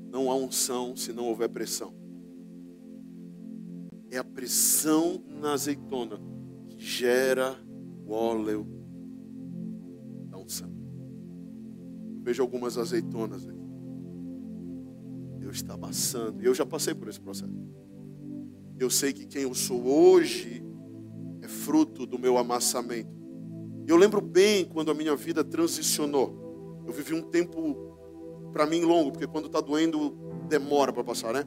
não 0.10 0.32
há 0.32 0.36
unção 0.36 0.96
se 0.96 1.12
não 1.12 1.26
houver 1.26 1.50
pressão. 1.50 2.05
É 4.16 4.18
a 4.18 4.24
pressão 4.24 5.22
na 5.42 5.52
azeitona 5.52 6.18
que 6.70 6.80
gera 6.80 7.54
o 8.08 8.14
óleo 8.14 8.66
da 10.30 10.38
unção. 10.38 10.72
Vejo 12.24 12.42
algumas 12.42 12.78
azeitonas 12.78 13.46
aqui. 13.46 13.60
Deus 15.38 15.58
está 15.58 15.74
amassando. 15.74 16.42
Eu 16.42 16.56
já 16.56 16.66
passei 16.66 16.94
por 16.94 17.10
esse 17.10 17.20
processo. 17.20 17.52
Eu 18.80 18.90
sei 18.90 19.12
que 19.12 19.26
quem 19.26 19.42
eu 19.42 19.54
sou 19.54 19.86
hoje 19.86 20.64
é 21.42 21.48
fruto 21.50 22.06
do 22.06 22.18
meu 22.18 22.38
amassamento. 22.38 23.14
Eu 23.86 23.98
lembro 23.98 24.22
bem 24.22 24.64
quando 24.64 24.92
a 24.92 24.94
minha 24.94 25.14
vida 25.18 25.44
transicionou. 25.44 26.82
Eu 26.88 26.94
vivi 26.94 27.14
um 27.14 27.22
tempo, 27.22 28.00
para 28.54 28.66
mim, 28.66 28.80
longo, 28.80 29.12
porque 29.12 29.28
quando 29.28 29.48
está 29.48 29.60
doendo, 29.60 30.18
demora 30.48 30.94
para 30.94 31.04
passar, 31.04 31.34
né? 31.34 31.44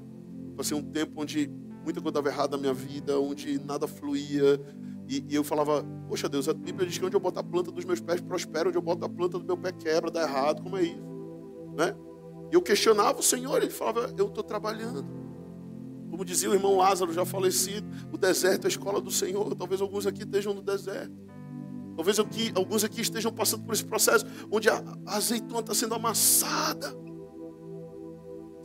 Passei 0.54 0.76
um 0.76 0.82
tempo 0.82 1.22
onde 1.22 1.50
muita 1.88 2.02
coisa 2.02 2.12
dava 2.12 2.28
errado 2.28 2.50
na 2.50 2.58
minha 2.58 2.74
vida, 2.74 3.18
onde 3.18 3.58
nada 3.64 3.88
fluía. 3.88 4.60
E, 5.08 5.24
e, 5.26 5.34
eu 5.34 5.42
falava, 5.42 5.82
poxa 6.06 6.28
Deus, 6.28 6.46
a 6.46 6.52
Bíblia 6.52 6.86
diz 6.86 6.98
que 6.98 7.04
onde 7.04 7.16
eu 7.16 7.20
boto 7.20 7.40
a 7.40 7.42
planta 7.42 7.72
dos 7.72 7.84
meus 7.84 7.98
pés 7.98 8.20
prospera, 8.20 8.68
onde 8.68 8.76
eu 8.76 8.82
boto 8.82 9.06
a 9.06 9.08
planta 9.08 9.38
do 9.38 9.44
meu 9.44 9.56
pé 9.56 9.72
quebra, 9.72 10.10
dá 10.10 10.22
errado, 10.22 10.62
como 10.62 10.76
é 10.76 10.82
isso? 10.82 11.00
Né? 11.74 11.96
E 12.52 12.54
eu 12.54 12.60
questionava 12.60 13.18
o 13.18 13.22
Senhor, 13.22 13.62
ele 13.62 13.70
falava, 13.70 14.12
eu 14.18 14.26
estou 14.26 14.44
trabalhando. 14.44 15.06
Como 16.10 16.24
dizia 16.26 16.50
o 16.50 16.54
irmão 16.54 16.76
Lázaro, 16.76 17.10
já 17.10 17.24
falecido, 17.24 17.88
o 18.12 18.18
deserto 18.18 18.64
é 18.64 18.66
a 18.66 18.68
escola 18.68 19.00
do 19.00 19.10
Senhor. 19.10 19.54
Talvez 19.54 19.80
alguns 19.80 20.06
aqui 20.06 20.24
estejam 20.24 20.52
no 20.52 20.60
deserto. 20.60 21.16
Talvez 21.96 22.18
aqui, 22.18 22.52
alguns 22.54 22.84
aqui 22.84 23.00
estejam 23.00 23.32
passando 23.32 23.64
por 23.64 23.72
esse 23.72 23.84
processo 23.84 24.26
onde 24.50 24.68
a, 24.68 24.82
a 25.06 25.16
azeitona 25.16 25.60
está 25.60 25.74
sendo 25.74 25.94
amassada. 25.94 26.94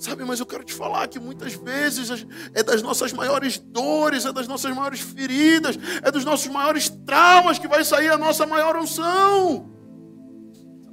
Sabe, 0.03 0.25
mas 0.25 0.37
eu 0.37 0.45
quero 0.45 0.65
te 0.65 0.73
falar 0.73 1.07
que 1.07 1.17
muitas 1.17 1.53
vezes 1.53 2.27
é 2.53 2.61
das 2.61 2.81
nossas 2.81 3.13
maiores 3.13 3.57
dores, 3.57 4.25
é 4.25 4.33
das 4.33 4.49
nossas 4.49 4.75
maiores 4.75 4.99
feridas, 4.99 5.79
é 6.01 6.11
dos 6.11 6.25
nossos 6.25 6.47
maiores 6.47 6.89
traumas 6.89 7.57
que 7.57 7.69
vai 7.69 7.85
sair 7.85 8.09
a 8.09 8.17
nossa 8.17 8.45
maior 8.45 8.75
unção. 8.75 9.71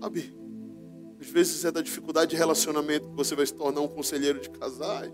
Sabe? 0.00 0.32
Às 1.20 1.26
vezes 1.26 1.64
é 1.64 1.72
da 1.72 1.82
dificuldade 1.82 2.30
de 2.30 2.36
relacionamento 2.36 3.08
que 3.08 3.16
você 3.16 3.34
vai 3.34 3.44
se 3.44 3.52
tornar 3.52 3.80
um 3.80 3.88
conselheiro 3.88 4.38
de 4.38 4.48
casais. 4.48 5.12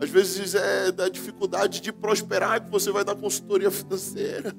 Às 0.00 0.08
vezes 0.08 0.54
é 0.54 0.90
da 0.90 1.10
dificuldade 1.10 1.78
de 1.78 1.92
prosperar 1.92 2.64
que 2.64 2.70
você 2.70 2.90
vai 2.90 3.04
dar 3.04 3.14
consultoria 3.16 3.70
financeira. 3.70 4.56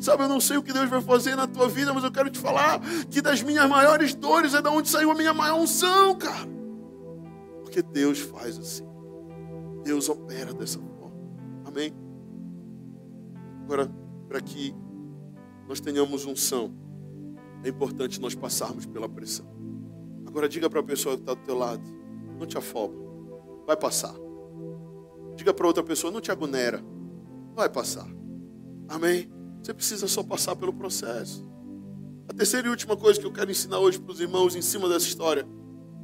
Sabe, 0.00 0.24
eu 0.24 0.28
não 0.28 0.40
sei 0.40 0.56
o 0.56 0.62
que 0.62 0.72
Deus 0.72 0.90
vai 0.90 1.00
fazer 1.00 1.36
na 1.36 1.46
tua 1.46 1.68
vida, 1.68 1.94
mas 1.94 2.02
eu 2.02 2.10
quero 2.10 2.30
te 2.30 2.38
falar 2.40 2.80
que 3.08 3.22
das 3.22 3.42
minhas 3.42 3.68
maiores 3.68 4.12
dores 4.12 4.54
é 4.54 4.60
da 4.60 4.72
onde 4.72 4.88
saiu 4.88 5.12
a 5.12 5.14
minha 5.14 5.32
maior 5.32 5.60
unção, 5.60 6.16
cara. 6.16 6.63
Porque 7.74 7.82
Deus 7.82 8.20
faz 8.20 8.56
assim. 8.56 8.86
Deus 9.82 10.08
opera 10.08 10.54
dessa 10.54 10.78
forma. 10.78 11.12
Amém? 11.64 11.92
Agora, 13.64 13.90
para 14.28 14.40
que 14.40 14.72
nós 15.66 15.80
tenhamos 15.80 16.24
unção, 16.24 16.72
é 17.64 17.68
importante 17.68 18.20
nós 18.20 18.32
passarmos 18.32 18.86
pela 18.86 19.08
pressão. 19.08 19.46
Agora, 20.24 20.48
diga 20.48 20.70
para 20.70 20.78
a 20.78 20.84
pessoa 20.84 21.16
que 21.16 21.22
está 21.22 21.34
do 21.34 21.40
teu 21.40 21.58
lado: 21.58 21.82
não 22.38 22.46
te 22.46 22.56
afoba, 22.56 22.94
vai 23.66 23.76
passar. 23.76 24.14
Diga 25.34 25.52
para 25.52 25.66
outra 25.66 25.82
pessoa: 25.82 26.12
não 26.12 26.20
te 26.20 26.30
agonera, 26.30 26.80
vai 27.56 27.68
passar. 27.68 28.06
Amém? 28.88 29.28
Você 29.60 29.74
precisa 29.74 30.06
só 30.06 30.22
passar 30.22 30.54
pelo 30.54 30.72
processo. 30.72 31.44
A 32.28 32.32
terceira 32.32 32.68
e 32.68 32.70
última 32.70 32.96
coisa 32.96 33.18
que 33.18 33.26
eu 33.26 33.32
quero 33.32 33.50
ensinar 33.50 33.80
hoje 33.80 33.98
para 33.98 34.12
os 34.12 34.20
irmãos 34.20 34.54
em 34.54 34.62
cima 34.62 34.88
dessa 34.88 35.08
história 35.08 35.44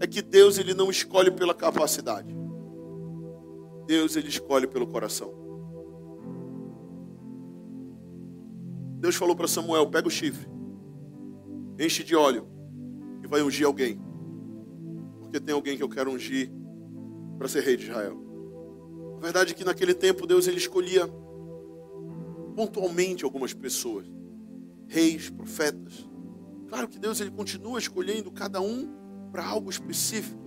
é 0.00 0.06
que 0.06 0.22
Deus 0.22 0.58
ele 0.58 0.72
não 0.72 0.90
escolhe 0.90 1.30
pela 1.30 1.54
capacidade. 1.54 2.34
Deus 3.86 4.16
ele 4.16 4.28
escolhe 4.28 4.66
pelo 4.66 4.86
coração. 4.86 5.32
Deus 8.98 9.14
falou 9.14 9.36
para 9.36 9.46
Samuel: 9.46 9.90
pega 9.90 10.08
o 10.08 10.10
chifre, 10.10 10.48
enche 11.78 12.02
de 12.02 12.16
óleo 12.16 12.48
e 13.22 13.26
vai 13.26 13.42
ungir 13.42 13.66
alguém. 13.66 14.00
Porque 15.20 15.38
tem 15.38 15.54
alguém 15.54 15.76
que 15.76 15.82
eu 15.82 15.88
quero 15.88 16.10
ungir 16.10 16.50
para 17.36 17.46
ser 17.46 17.62
rei 17.62 17.76
de 17.76 17.84
Israel. 17.84 18.18
A 19.18 19.20
verdade 19.20 19.52
é 19.52 19.54
que 19.54 19.64
naquele 19.64 19.92
tempo 19.92 20.26
Deus 20.26 20.48
ele 20.48 20.56
escolhia 20.56 21.06
pontualmente 22.56 23.24
algumas 23.24 23.52
pessoas, 23.52 24.06
reis, 24.86 25.28
profetas. 25.28 26.08
Claro 26.68 26.88
que 26.88 26.98
Deus 26.98 27.20
ele 27.20 27.30
continua 27.30 27.78
escolhendo 27.78 28.30
cada 28.30 28.60
um 28.60 28.99
para 29.30 29.46
algo 29.46 29.70
específico. 29.70 30.40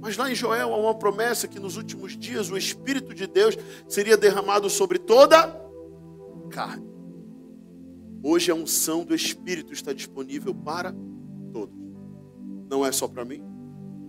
Mas 0.00 0.16
lá 0.16 0.30
em 0.30 0.34
Joel 0.34 0.74
há 0.74 0.76
uma 0.76 0.94
promessa 0.94 1.46
que 1.46 1.60
nos 1.60 1.76
últimos 1.76 2.18
dias 2.18 2.50
o 2.50 2.56
Espírito 2.56 3.14
de 3.14 3.26
Deus 3.26 3.56
seria 3.88 4.16
derramado 4.16 4.68
sobre 4.68 4.98
toda 4.98 5.60
carne. 6.50 6.90
Hoje 8.22 8.50
a 8.50 8.54
unção 8.54 9.04
do 9.04 9.14
Espírito 9.14 9.72
está 9.72 9.92
disponível 9.92 10.54
para 10.54 10.92
todos. 11.52 11.74
Não 12.68 12.84
é 12.84 12.90
só 12.90 13.06
para 13.06 13.24
mim, 13.24 13.42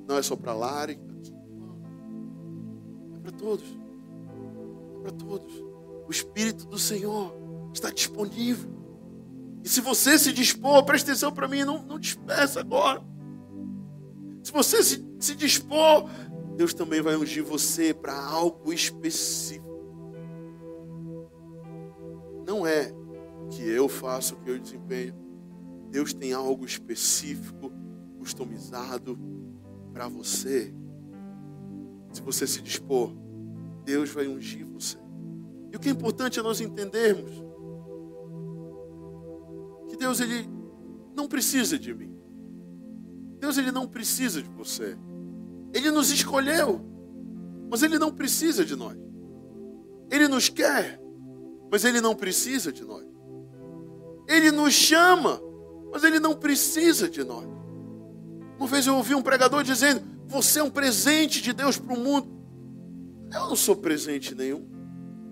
não 0.07 0.17
é 0.17 0.21
só 0.21 0.35
para 0.35 0.53
Lari, 0.53 0.99
é 3.15 3.19
para 3.19 3.31
todos. 3.31 3.65
É 4.97 5.01
para 5.01 5.11
todos. 5.11 5.53
O 6.07 6.11
Espírito 6.11 6.65
do 6.65 6.77
Senhor 6.79 7.35
está 7.73 7.91
disponível. 7.91 8.71
E 9.63 9.69
se 9.69 9.79
você 9.79 10.17
se 10.17 10.33
dispor, 10.33 10.83
preste 10.83 11.05
atenção 11.05 11.31
para 11.31 11.47
mim, 11.47 11.63
não, 11.63 11.83
não 11.83 11.99
despeça 11.99 12.59
agora. 12.59 13.01
Se 14.43 14.51
você 14.51 14.83
se, 14.83 15.03
se 15.19 15.35
dispor, 15.35 16.09
Deus 16.57 16.73
também 16.73 17.01
vai 17.01 17.15
ungir 17.15 17.43
você 17.43 17.93
para 17.93 18.13
algo 18.13 18.73
específico. 18.73 19.63
Não 22.45 22.67
é 22.67 22.93
que 23.49 23.63
eu 23.63 23.87
faço, 23.87 24.35
o 24.35 24.37
que 24.39 24.49
eu 24.49 24.59
desempenho. 24.59 25.15
Deus 25.89 26.13
tem 26.13 26.33
algo 26.33 26.65
específico, 26.65 27.71
customizado 28.19 29.17
para 29.93 30.07
você. 30.07 30.73
Se 32.11 32.21
você 32.21 32.45
se 32.45 32.61
dispor, 32.61 33.13
Deus 33.85 34.09
vai 34.09 34.27
ungir 34.27 34.65
você. 34.65 34.97
E 35.71 35.77
o 35.77 35.79
que 35.79 35.87
é 35.87 35.91
importante 35.91 36.39
é 36.39 36.43
nós 36.43 36.59
entendermos 36.59 37.31
que 39.87 39.95
Deus 39.95 40.19
ele 40.19 40.49
não 41.15 41.27
precisa 41.27 41.79
de 41.79 41.93
mim. 41.93 42.12
Deus 43.43 43.57
ele 43.57 43.73
não 43.73 43.85
precisa 43.85 44.41
de 44.41 44.47
você. 44.47 44.97
Ele 45.73 45.91
nos 45.91 46.09
escolheu, 46.11 46.79
mas 47.69 47.83
ele 47.83 47.99
não 47.99 48.09
precisa 48.09 48.63
de 48.63 48.73
nós. 48.73 48.97
Ele 50.09 50.29
nos 50.29 50.47
quer, 50.47 50.97
mas 51.69 51.83
ele 51.83 51.99
não 51.99 52.15
precisa 52.15 52.71
de 52.71 52.85
nós. 52.85 53.05
Ele 54.29 54.49
nos 54.49 54.73
chama, 54.73 55.41
mas 55.91 56.05
ele 56.05 56.21
não 56.21 56.33
precisa 56.33 57.09
de 57.09 57.21
nós. 57.21 57.45
Uma 58.57 58.65
vez 58.65 58.87
eu 58.87 58.95
ouvi 58.95 59.13
um 59.13 59.21
pregador 59.21 59.61
dizendo: 59.61 60.01
Você 60.25 60.61
é 60.61 60.63
um 60.63 60.71
presente 60.71 61.41
de 61.41 61.51
Deus 61.51 61.77
para 61.77 61.93
o 61.93 61.99
mundo. 61.99 62.29
Eu 63.29 63.49
não 63.49 63.57
sou 63.57 63.75
presente 63.75 64.33
nenhum. 64.33 64.65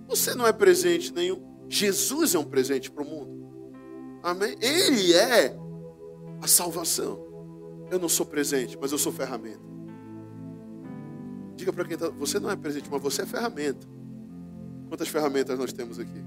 Você 0.10 0.36
não 0.36 0.46
é 0.46 0.52
presente 0.52 1.14
nenhum. 1.14 1.42
Jesus 1.70 2.36
é 2.36 2.40
um 2.40 2.44
presente 2.44 2.92
para 2.92 3.06
o 3.06 3.08
mundo. 3.08 4.20
Amém? 4.22 4.58
Ele 4.60 5.14
é 5.14 5.56
a 6.42 6.48
salvação. 6.48 7.31
Eu 7.92 8.00
não 8.00 8.08
sou 8.08 8.26
presente, 8.26 8.78
mas 8.80 8.94
eu 8.94 8.98
sou 8.98 9.12
ferramenta. 9.12 9.60
Diga 11.58 11.74
para 11.74 11.84
quem 11.84 11.96
está. 11.96 12.10
Você 12.10 12.40
não 12.40 12.50
é 12.50 12.56
presente, 12.56 12.90
mas 12.90 13.02
você 13.02 13.24
é 13.24 13.26
ferramenta. 13.26 13.86
Quantas 14.88 15.10
ferramentas 15.10 15.60
nós 15.60 15.74
temos 15.74 16.00
aqui? 16.00 16.24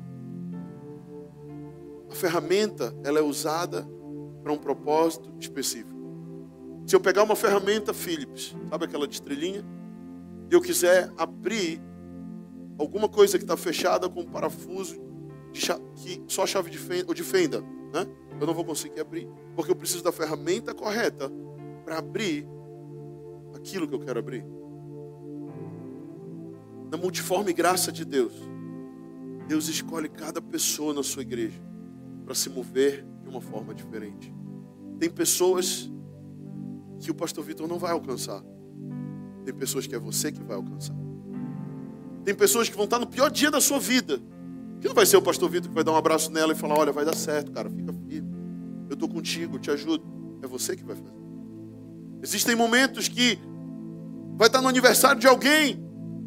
A 2.10 2.14
ferramenta, 2.14 2.94
ela 3.02 3.18
é 3.18 3.22
usada 3.22 3.88
para 4.42 4.52
um 4.52 4.58
propósito 4.58 5.32
específico. 5.40 5.98
Se 6.86 6.94
eu 6.94 7.00
pegar 7.00 7.22
uma 7.22 7.34
ferramenta 7.34 7.94
Philips, 7.94 8.54
sabe 8.68 8.84
aquela 8.84 9.08
de 9.08 9.14
estrelinha? 9.14 9.64
E 10.50 10.54
eu 10.54 10.60
quiser 10.60 11.10
abrir 11.16 11.80
alguma 12.78 13.08
coisa 13.08 13.38
que 13.38 13.44
está 13.44 13.56
fechada 13.56 14.06
com 14.06 14.20
um 14.20 14.26
parafuso 14.26 15.02
que 15.50 16.22
só 16.28 16.46
chave 16.46 16.70
de 16.70 16.76
fenda, 16.76 17.06
ou 17.08 17.14
de 17.14 17.22
fenda, 17.22 17.62
né? 17.90 18.06
Eu 18.38 18.46
não 18.46 18.52
vou 18.52 18.66
conseguir 18.66 19.00
abrir, 19.00 19.26
porque 19.56 19.70
eu 19.70 19.76
preciso 19.76 20.04
da 20.04 20.12
ferramenta 20.12 20.74
correta 20.74 21.32
para 21.84 21.98
abrir 21.98 22.46
aquilo 23.54 23.86
que 23.86 23.94
eu 23.94 24.00
quero 24.00 24.18
abrir. 24.18 24.44
Na 26.90 26.96
multiforme 26.96 27.52
graça 27.52 27.90
de 27.92 28.04
Deus, 28.04 28.32
Deus 29.48 29.68
escolhe 29.68 30.08
cada 30.08 30.40
pessoa 30.40 30.94
na 30.94 31.02
sua 31.02 31.22
igreja 31.22 31.60
para 32.24 32.34
se 32.34 32.48
mover 32.48 33.04
de 33.22 33.28
uma 33.28 33.40
forma 33.40 33.74
diferente. 33.74 34.34
Tem 34.98 35.10
pessoas 35.10 35.90
que 37.00 37.10
o 37.10 37.14
pastor 37.14 37.44
Vitor 37.44 37.68
não 37.68 37.78
vai 37.78 37.92
alcançar. 37.92 38.42
Tem 39.44 39.52
pessoas 39.52 39.86
que 39.86 39.94
é 39.94 39.98
você 39.98 40.32
que 40.32 40.42
vai 40.42 40.56
alcançar. 40.56 40.96
Tem 42.24 42.34
pessoas 42.34 42.68
que 42.68 42.76
vão 42.76 42.84
estar 42.84 42.98
no 42.98 43.06
pior 43.06 43.30
dia 43.30 43.50
da 43.50 43.60
sua 43.60 43.78
vida. 43.78 44.18
Que 44.80 44.88
não 44.88 44.94
vai 44.94 45.04
ser 45.04 45.16
o 45.16 45.22
pastor 45.22 45.50
Vitor 45.50 45.68
que 45.68 45.74
vai 45.74 45.84
dar 45.84 45.92
um 45.92 45.96
abraço 45.96 46.30
nela 46.30 46.52
e 46.52 46.56
falar: 46.56 46.78
Olha, 46.78 46.92
vai 46.92 47.04
dar 47.04 47.14
certo, 47.14 47.52
cara, 47.52 47.68
fica 47.68 47.92
firme. 47.92 48.32
Eu 48.88 48.94
estou 48.94 49.08
contigo, 49.08 49.58
te 49.58 49.70
ajudo. 49.70 50.04
É 50.42 50.46
você 50.46 50.74
que 50.74 50.84
vai 50.84 50.96
fazer. 50.96 51.23
Existem 52.24 52.56
momentos 52.56 53.06
que 53.06 53.38
vai 54.34 54.46
estar 54.46 54.62
no 54.62 54.68
aniversário 54.68 55.20
de 55.20 55.26
alguém 55.26 55.78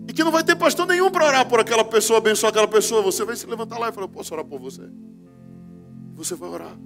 e 0.07 0.13
que 0.13 0.23
não 0.23 0.31
vai 0.31 0.43
ter 0.43 0.55
pastor 0.55 0.85
nenhum 0.85 1.09
para 1.09 1.25
orar 1.25 1.49
por 1.49 1.59
aquela 1.59 1.83
pessoa, 1.83 2.19
abençoar 2.19 2.51
aquela 2.51 2.67
pessoa. 2.67 3.01
Você 3.01 3.25
vai 3.25 3.35
se 3.35 3.47
levantar 3.47 3.79
lá 3.79 3.89
e 3.89 3.91
falar: 3.91 4.05
Eu 4.05 4.09
posso 4.09 4.31
orar 4.31 4.45
por 4.45 4.59
você. 4.59 4.87
Você 6.13 6.35
vai 6.35 6.49
orar. 6.49 6.77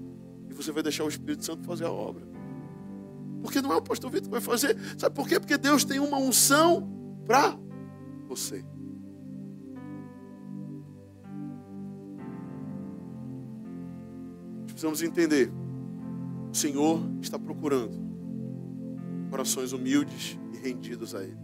E 0.50 0.54
você 0.54 0.71
vai 0.71 0.82
deixar 0.82 1.04
o 1.04 1.10
Espírito 1.10 1.43
Santo 1.43 1.62
fazer 1.65 1.84
a 1.84 1.91
obra. 1.91 2.26
Porque 3.41 3.62
não 3.62 3.74
é 3.74 3.76
o 3.76 3.82
pastor 3.82 4.10
Vitor 4.10 4.28
que 4.28 4.32
vai 4.32 4.39
fazer. 4.39 4.78
Sabe 4.97 5.13
por 5.13 5.28
quê? 5.28 5.41
Porque 5.41 5.58
Deus 5.58 5.84
tem 5.84 6.00
uma 6.00 6.17
unção 6.17 6.89
para 7.28 7.58
você. 8.30 8.63
Precisamos 14.67 15.04
entender. 15.04 15.52
O 16.50 16.56
Senhor 16.56 17.02
está 17.21 17.38
procurando 17.38 18.11
corações 19.32 19.72
humildes 19.72 20.38
e 20.54 20.58
rendidos 20.58 21.15
a 21.15 21.24
Ele. 21.24 21.38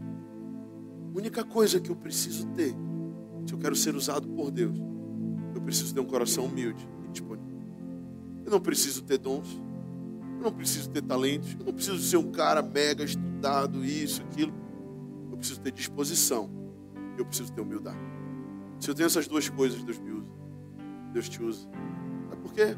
A 1.13 1.17
única 1.17 1.43
coisa 1.45 1.79
que 1.79 1.89
eu 1.89 1.95
preciso 1.95 2.45
ter, 2.47 2.75
se 3.45 3.53
eu 3.53 3.57
quero 3.57 3.75
ser 3.77 3.95
usado 3.95 4.27
por 4.27 4.51
Deus, 4.51 4.77
eu 5.55 5.61
preciso 5.61 5.93
ter 5.93 6.01
um 6.01 6.05
coração 6.05 6.45
humilde 6.45 6.87
e 7.05 7.07
disponível. 7.07 7.57
Eu 8.45 8.51
não 8.51 8.59
preciso 8.59 9.03
ter 9.03 9.17
dons, 9.17 9.59
eu 10.35 10.43
não 10.43 10.51
preciso 10.51 10.89
ter 10.89 11.01
talentos, 11.01 11.55
eu 11.57 11.65
não 11.65 11.73
preciso 11.73 11.97
ser 11.99 12.17
um 12.17 12.29
cara 12.29 12.61
mega 12.61 13.05
estudado, 13.05 13.83
isso, 13.85 14.21
aquilo. 14.21 14.53
Eu 15.31 15.37
preciso 15.37 15.61
ter 15.61 15.71
disposição, 15.71 16.51
eu 17.17 17.25
preciso 17.25 17.53
ter 17.53 17.61
humildade. 17.61 17.97
Se 18.81 18.91
eu 18.91 18.93
tenho 18.93 19.07
essas 19.07 19.27
duas 19.27 19.49
coisas, 19.49 19.81
Deus 19.81 19.97
me 19.97 20.11
usa. 20.11 20.27
Deus 21.13 21.29
te 21.29 21.41
usa. 21.41 21.67
Sabe 22.29 22.41
por 22.41 22.53
quê? 22.53 22.75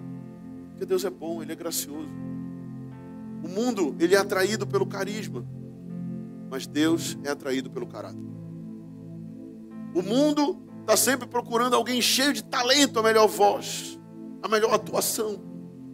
Porque 0.70 0.86
Deus 0.86 1.04
é 1.04 1.10
bom, 1.10 1.42
Ele 1.42 1.52
é 1.52 1.56
gracioso. 1.56 2.29
O 3.44 3.48
mundo, 3.48 3.96
ele 4.00 4.16
é 4.16 4.18
atraído 4.18 4.68
pelo 4.68 4.86
carisma, 4.86 5.46
mas 6.50 6.68
Deus 6.68 7.18
é 7.24 7.30
atraído 7.30 7.70
pelo 7.70 7.88
caráter. 7.88 8.20
O 9.94 10.02
mundo 10.02 10.62
está 10.82 10.98
sempre 10.98 11.28
procurando 11.28 11.76
alguém 11.76 12.02
cheio 12.02 12.34
de 12.34 12.44
talento, 12.44 13.00
a 13.00 13.04
melhor 13.04 13.28
voz, 13.28 14.00
a 14.42 14.48
melhor 14.48 14.74
atuação, 14.74 15.42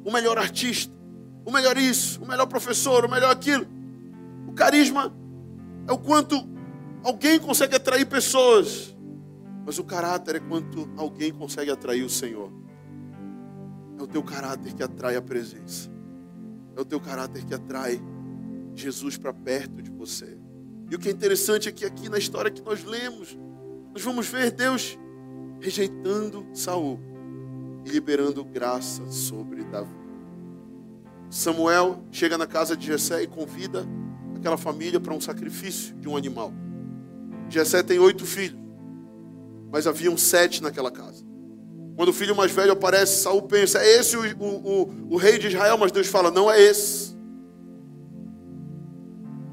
o 0.04 0.12
melhor 0.12 0.38
artista, 0.38 0.94
o 1.46 1.52
melhor 1.52 1.78
isso, 1.78 2.24
o 2.24 2.28
melhor 2.28 2.48
professor, 2.48 3.06
o 3.06 3.10
melhor 3.10 3.32
aquilo. 3.32 3.66
O 4.48 4.54
carisma 4.54 5.14
é 5.88 5.92
o 5.92 5.98
quanto 5.98 6.36
alguém 7.04 7.40
consegue 7.40 7.76
atrair 7.76 8.06
pessoas, 8.06 8.96
mas 9.66 9.78
o 9.78 9.84
caráter 9.84 10.36
é 10.38 10.40
quanto 10.40 10.90
alguém 10.98 11.32
consegue 11.32 11.72
atrair 11.72 12.04
o 12.04 12.10
Senhor. 12.10 12.52
É 13.98 14.04
o 14.04 14.08
teu 14.08 14.24
caráter 14.24 14.74
que 14.74 14.84
atrai 14.84 15.16
a 15.16 15.22
presença. 15.22 15.95
É 16.76 16.82
o 16.82 16.86
teu 16.86 17.00
caráter 17.00 17.44
que 17.46 17.54
atrai 17.54 18.02
Jesus 18.74 19.18
para 19.18 19.34
perto 19.34 19.82
de 19.82 19.90
você. 19.90 20.38
E 20.90 20.96
o 20.96 21.00
que 21.00 21.10
é 21.10 21.12
interessante 21.12 21.70
é 21.70 21.72
que 21.72 21.86
aqui 21.86 22.10
na 22.10 22.18
história 22.18 22.52
que 22.52 22.62
nós 22.62 22.84
lemos, 22.84 23.38
nós 23.94 24.04
vamos 24.04 24.28
ver 24.28 24.52
Deus 24.52 24.98
rejeitando 25.60 26.46
Saul 26.54 27.00
e 27.86 27.90
liberando 27.90 28.44
graça 28.44 29.10
sobre 29.12 29.64
Davi. 29.64 29.90
Samuel 31.30 32.04
chega 32.12 32.38
na 32.38 32.46
casa 32.46 32.78
de 32.78 32.86
Jessé 32.86 33.24
e 33.24 33.28
convida 33.28 33.86
aquela 34.36 34.58
família 34.58 35.00
para 35.00 35.14
um 35.14 35.20
sacrifício 35.20 35.96
de 35.96 36.08
um 36.08 36.16
animal. 36.16 36.54
Jessé 37.50 37.82
tem 37.82 37.98
oito 37.98 38.26
filhos, 38.26 38.60
mas 39.72 39.88
haviam 39.88 40.16
sete 40.16 40.62
naquela 40.62 40.92
casa. 40.92 41.25
Quando 41.96 42.10
o 42.10 42.14
filho 42.14 42.36
mais 42.36 42.52
velho 42.52 42.74
aparece, 42.74 43.22
Saul 43.22 43.44
pensa, 43.44 43.80
é 43.80 44.00
esse 44.00 44.18
o, 44.18 44.22
o, 44.38 44.82
o, 44.82 45.14
o 45.14 45.18
rei 45.18 45.38
de 45.38 45.48
Israel, 45.48 45.78
mas 45.78 45.92
Deus 45.92 46.08
fala, 46.08 46.30
não 46.30 46.52
é 46.52 46.62
esse. 46.62 47.16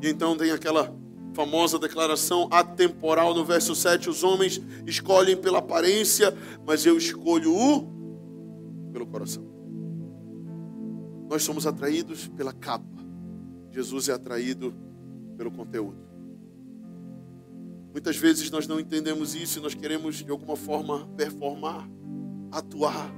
E 0.03 0.09
então 0.09 0.37
tem 0.37 0.51
aquela 0.51 0.93
famosa 1.35 1.79
declaração 1.79 2.49
atemporal 2.51 3.35
no 3.35 3.45
verso 3.45 3.75
7: 3.75 4.11
os 4.11 4.25
homens 4.25 4.61
escolhem 4.87 5.37
pela 5.37 5.59
aparência, 5.59 6.37
mas 6.67 6.85
eu 6.85 6.97
escolho 6.97 7.55
o 7.55 7.87
pelo 8.93 9.07
coração. 9.07 9.45
Nós 11.29 11.45
somos 11.45 11.67
atraídos 11.67 12.29
pela 12.29 12.53
capa, 12.53 12.85
Jesus 13.71 14.09
é 14.09 14.13
atraído 14.13 14.75
pelo 15.37 15.51
conteúdo. 15.51 15.97
Muitas 17.93 18.17
vezes 18.17 18.51
nós 18.51 18.67
não 18.67 18.81
entendemos 18.81 19.35
isso 19.35 19.59
e 19.59 19.63
nós 19.63 19.75
queremos 19.75 20.17
de 20.17 20.31
alguma 20.31 20.57
forma 20.57 21.07
performar, 21.17 21.89
atuar. 22.53 23.11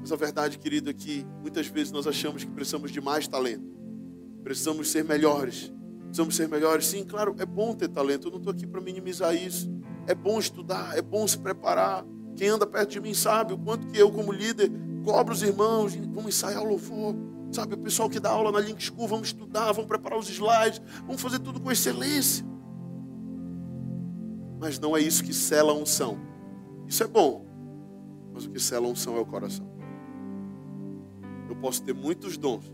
Mas 0.00 0.12
a 0.12 0.16
verdade, 0.16 0.58
querido, 0.58 0.90
é 0.90 0.92
que 0.92 1.26
muitas 1.40 1.66
vezes 1.66 1.92
nós 1.92 2.06
achamos 2.06 2.44
que 2.44 2.50
precisamos 2.50 2.90
de 2.90 3.00
mais 3.00 3.26
talento, 3.26 3.66
precisamos 4.42 4.90
ser 4.90 5.04
melhores, 5.04 5.72
precisamos 6.04 6.36
ser 6.36 6.48
melhores. 6.48 6.86
Sim, 6.86 7.04
claro, 7.04 7.34
é 7.38 7.46
bom 7.46 7.74
ter 7.74 7.88
talento, 7.88 8.28
eu 8.28 8.30
não 8.30 8.38
estou 8.38 8.52
aqui 8.52 8.66
para 8.66 8.80
minimizar 8.80 9.34
isso. 9.34 9.70
É 10.06 10.14
bom 10.14 10.38
estudar, 10.38 10.96
é 10.96 11.02
bom 11.02 11.26
se 11.26 11.38
preparar. 11.38 12.04
Quem 12.36 12.48
anda 12.48 12.66
perto 12.66 12.90
de 12.90 13.00
mim 13.00 13.14
sabe 13.14 13.52
o 13.52 13.58
quanto 13.58 13.86
que 13.88 13.98
eu, 13.98 14.10
como 14.10 14.32
líder, 14.32 14.70
cobro 15.04 15.34
os 15.34 15.42
irmãos, 15.42 15.94
vamos 15.94 16.34
ensaiar 16.34 16.62
o 16.62 16.68
louvor. 16.68 17.14
Sabe, 17.52 17.74
o 17.74 17.78
pessoal 17.78 18.08
que 18.08 18.20
dá 18.20 18.30
aula 18.30 18.52
na 18.52 18.60
Link 18.60 18.80
School, 18.80 19.08
vamos 19.08 19.28
estudar, 19.28 19.72
vamos 19.72 19.86
preparar 19.86 20.18
os 20.18 20.28
slides, 20.28 20.80
vamos 21.04 21.20
fazer 21.20 21.40
tudo 21.40 21.60
com 21.60 21.70
excelência. 21.70 22.46
Mas 24.60 24.78
não 24.78 24.96
é 24.96 25.00
isso 25.00 25.24
que 25.24 25.34
sela 25.34 25.72
a 25.72 25.74
unção. 25.74 26.18
Isso 26.86 27.02
é 27.02 27.06
bom, 27.08 27.44
mas 28.40 28.46
o 28.46 28.50
que 28.50 28.60
sela 28.60 28.86
a 28.86 28.90
unção 28.90 29.16
é 29.16 29.20
o 29.20 29.26
coração. 29.26 29.66
Eu 31.48 31.56
posso 31.56 31.82
ter 31.82 31.92
muitos 31.92 32.38
dons, 32.38 32.72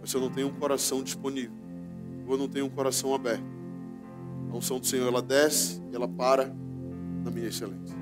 mas 0.00 0.10
se 0.10 0.16
eu 0.16 0.20
não 0.20 0.30
tenho 0.30 0.48
um 0.48 0.52
coração 0.52 1.02
disponível, 1.02 1.56
ou 2.26 2.32
eu 2.32 2.38
não 2.38 2.48
tenho 2.48 2.66
um 2.66 2.70
coração 2.70 3.14
aberto, 3.14 3.44
a 4.50 4.56
unção 4.56 4.80
do 4.80 4.86
Senhor 4.86 5.06
ela 5.06 5.22
desce 5.22 5.80
e 5.90 5.94
ela 5.94 6.08
para 6.08 6.52
na 7.22 7.30
minha 7.30 7.46
excelência. 7.46 7.96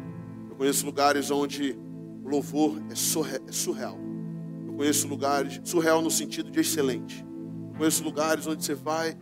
Eu 0.48 0.56
conheço 0.56 0.86
lugares 0.86 1.30
onde 1.30 1.76
o 2.24 2.28
louvor 2.28 2.78
é, 2.88 2.92
é 2.92 3.52
surreal. 3.52 3.98
Eu 4.66 4.72
conheço 4.72 5.06
lugares, 5.06 5.60
surreal 5.64 6.00
no 6.00 6.10
sentido 6.10 6.50
de 6.50 6.60
excelente. 6.60 7.24
Eu 7.72 7.76
conheço 7.76 8.02
lugares 8.02 8.46
onde 8.46 8.64
você 8.64 8.74
vai, 8.74 9.18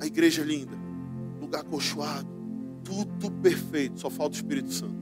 a 0.00 0.06
igreja 0.06 0.42
é 0.42 0.44
linda, 0.44 0.76
lugar 1.40 1.60
acolchoado, 1.60 2.28
tudo 2.82 3.30
perfeito, 3.40 4.00
só 4.00 4.10
falta 4.10 4.34
o 4.34 4.36
Espírito 4.36 4.72
Santo. 4.72 5.01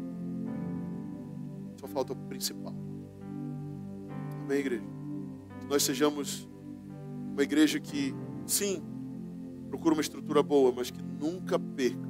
Só 1.80 1.88
falta 1.88 2.12
o 2.12 2.16
principal. 2.16 2.74
Amém, 4.44 4.58
igreja? 4.58 4.84
Que 5.60 5.66
nós 5.66 5.82
sejamos 5.82 6.46
uma 7.32 7.42
igreja 7.42 7.80
que, 7.80 8.14
sim, 8.44 8.82
procura 9.70 9.94
uma 9.94 10.02
estrutura 10.02 10.42
boa, 10.42 10.70
mas 10.76 10.90
que 10.90 11.02
nunca 11.02 11.58
perca 11.58 12.06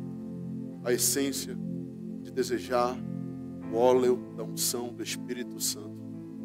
a 0.83 0.93
essência 0.93 1.57
de 2.21 2.33
desejar 2.33 2.99
o 3.73 3.77
óleo 3.77 4.35
da 4.37 4.43
unção 4.43 4.93
do 4.93 5.05
Espírito 5.05 5.61
Santo 5.61 6.03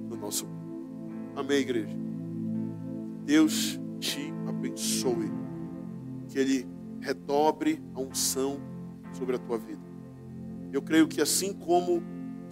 no 0.08 0.16
nosso 0.16 0.46
mundo. 0.46 1.32
Amém, 1.36 1.58
igreja? 1.58 1.98
Deus 3.24 3.80
te 4.00 4.32
abençoe. 4.48 5.32
Que 6.28 6.38
Ele 6.38 6.68
redobre 7.02 7.82
a 7.96 8.00
unção 8.00 8.60
sobre 9.14 9.36
a 9.36 9.40
tua 9.40 9.58
vida. 9.58 9.82
Eu 10.72 10.84
creio 10.84 11.08
que 11.08 11.22
assim 11.22 11.54
como 11.54 12.04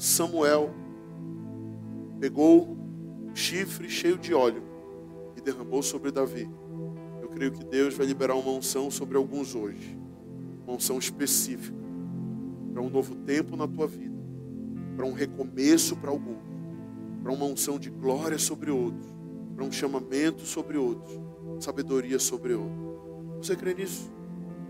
Samuel 0.03 0.69
pegou 2.19 2.77
um 3.23 3.33
chifre 3.33 3.89
cheio 3.89 4.17
de 4.17 4.33
óleo 4.33 4.61
e 5.37 5.39
derramou 5.39 5.81
sobre 5.81 6.11
Davi, 6.11 6.49
eu 7.21 7.29
creio 7.29 7.53
que 7.53 7.63
Deus 7.63 7.93
vai 7.93 8.05
liberar 8.05 8.35
uma 8.35 8.51
unção 8.51 8.91
sobre 8.91 9.15
alguns 9.15 9.55
hoje. 9.55 9.97
Uma 10.67 10.75
unção 10.75 10.97
específica 10.97 11.77
para 12.73 12.81
um 12.81 12.89
novo 12.89 13.15
tempo 13.15 13.55
na 13.55 13.65
tua 13.65 13.87
vida, 13.87 14.19
para 14.97 15.05
um 15.05 15.13
recomeço 15.13 15.95
para 15.95 16.09
alguns, 16.09 16.43
para 17.21 17.31
uma 17.31 17.45
unção 17.45 17.79
de 17.79 17.89
glória 17.89 18.37
sobre 18.37 18.71
outros, 18.71 19.07
para 19.55 19.63
um 19.63 19.71
chamamento 19.71 20.41
sobre 20.41 20.77
outros, 20.77 21.17
sabedoria 21.61 22.19
sobre 22.19 22.53
outros. 22.53 22.91
Você 23.37 23.55
crê 23.55 23.73
nisso? 23.73 24.11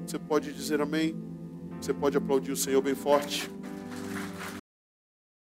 Você 0.05 0.19
pode 0.19 0.53
dizer 0.53 0.79
amém? 0.79 1.15
Você 1.81 1.91
pode 1.91 2.15
aplaudir 2.15 2.51
o 2.51 2.57
Senhor 2.57 2.83
bem 2.83 2.93
forte. 2.93 3.49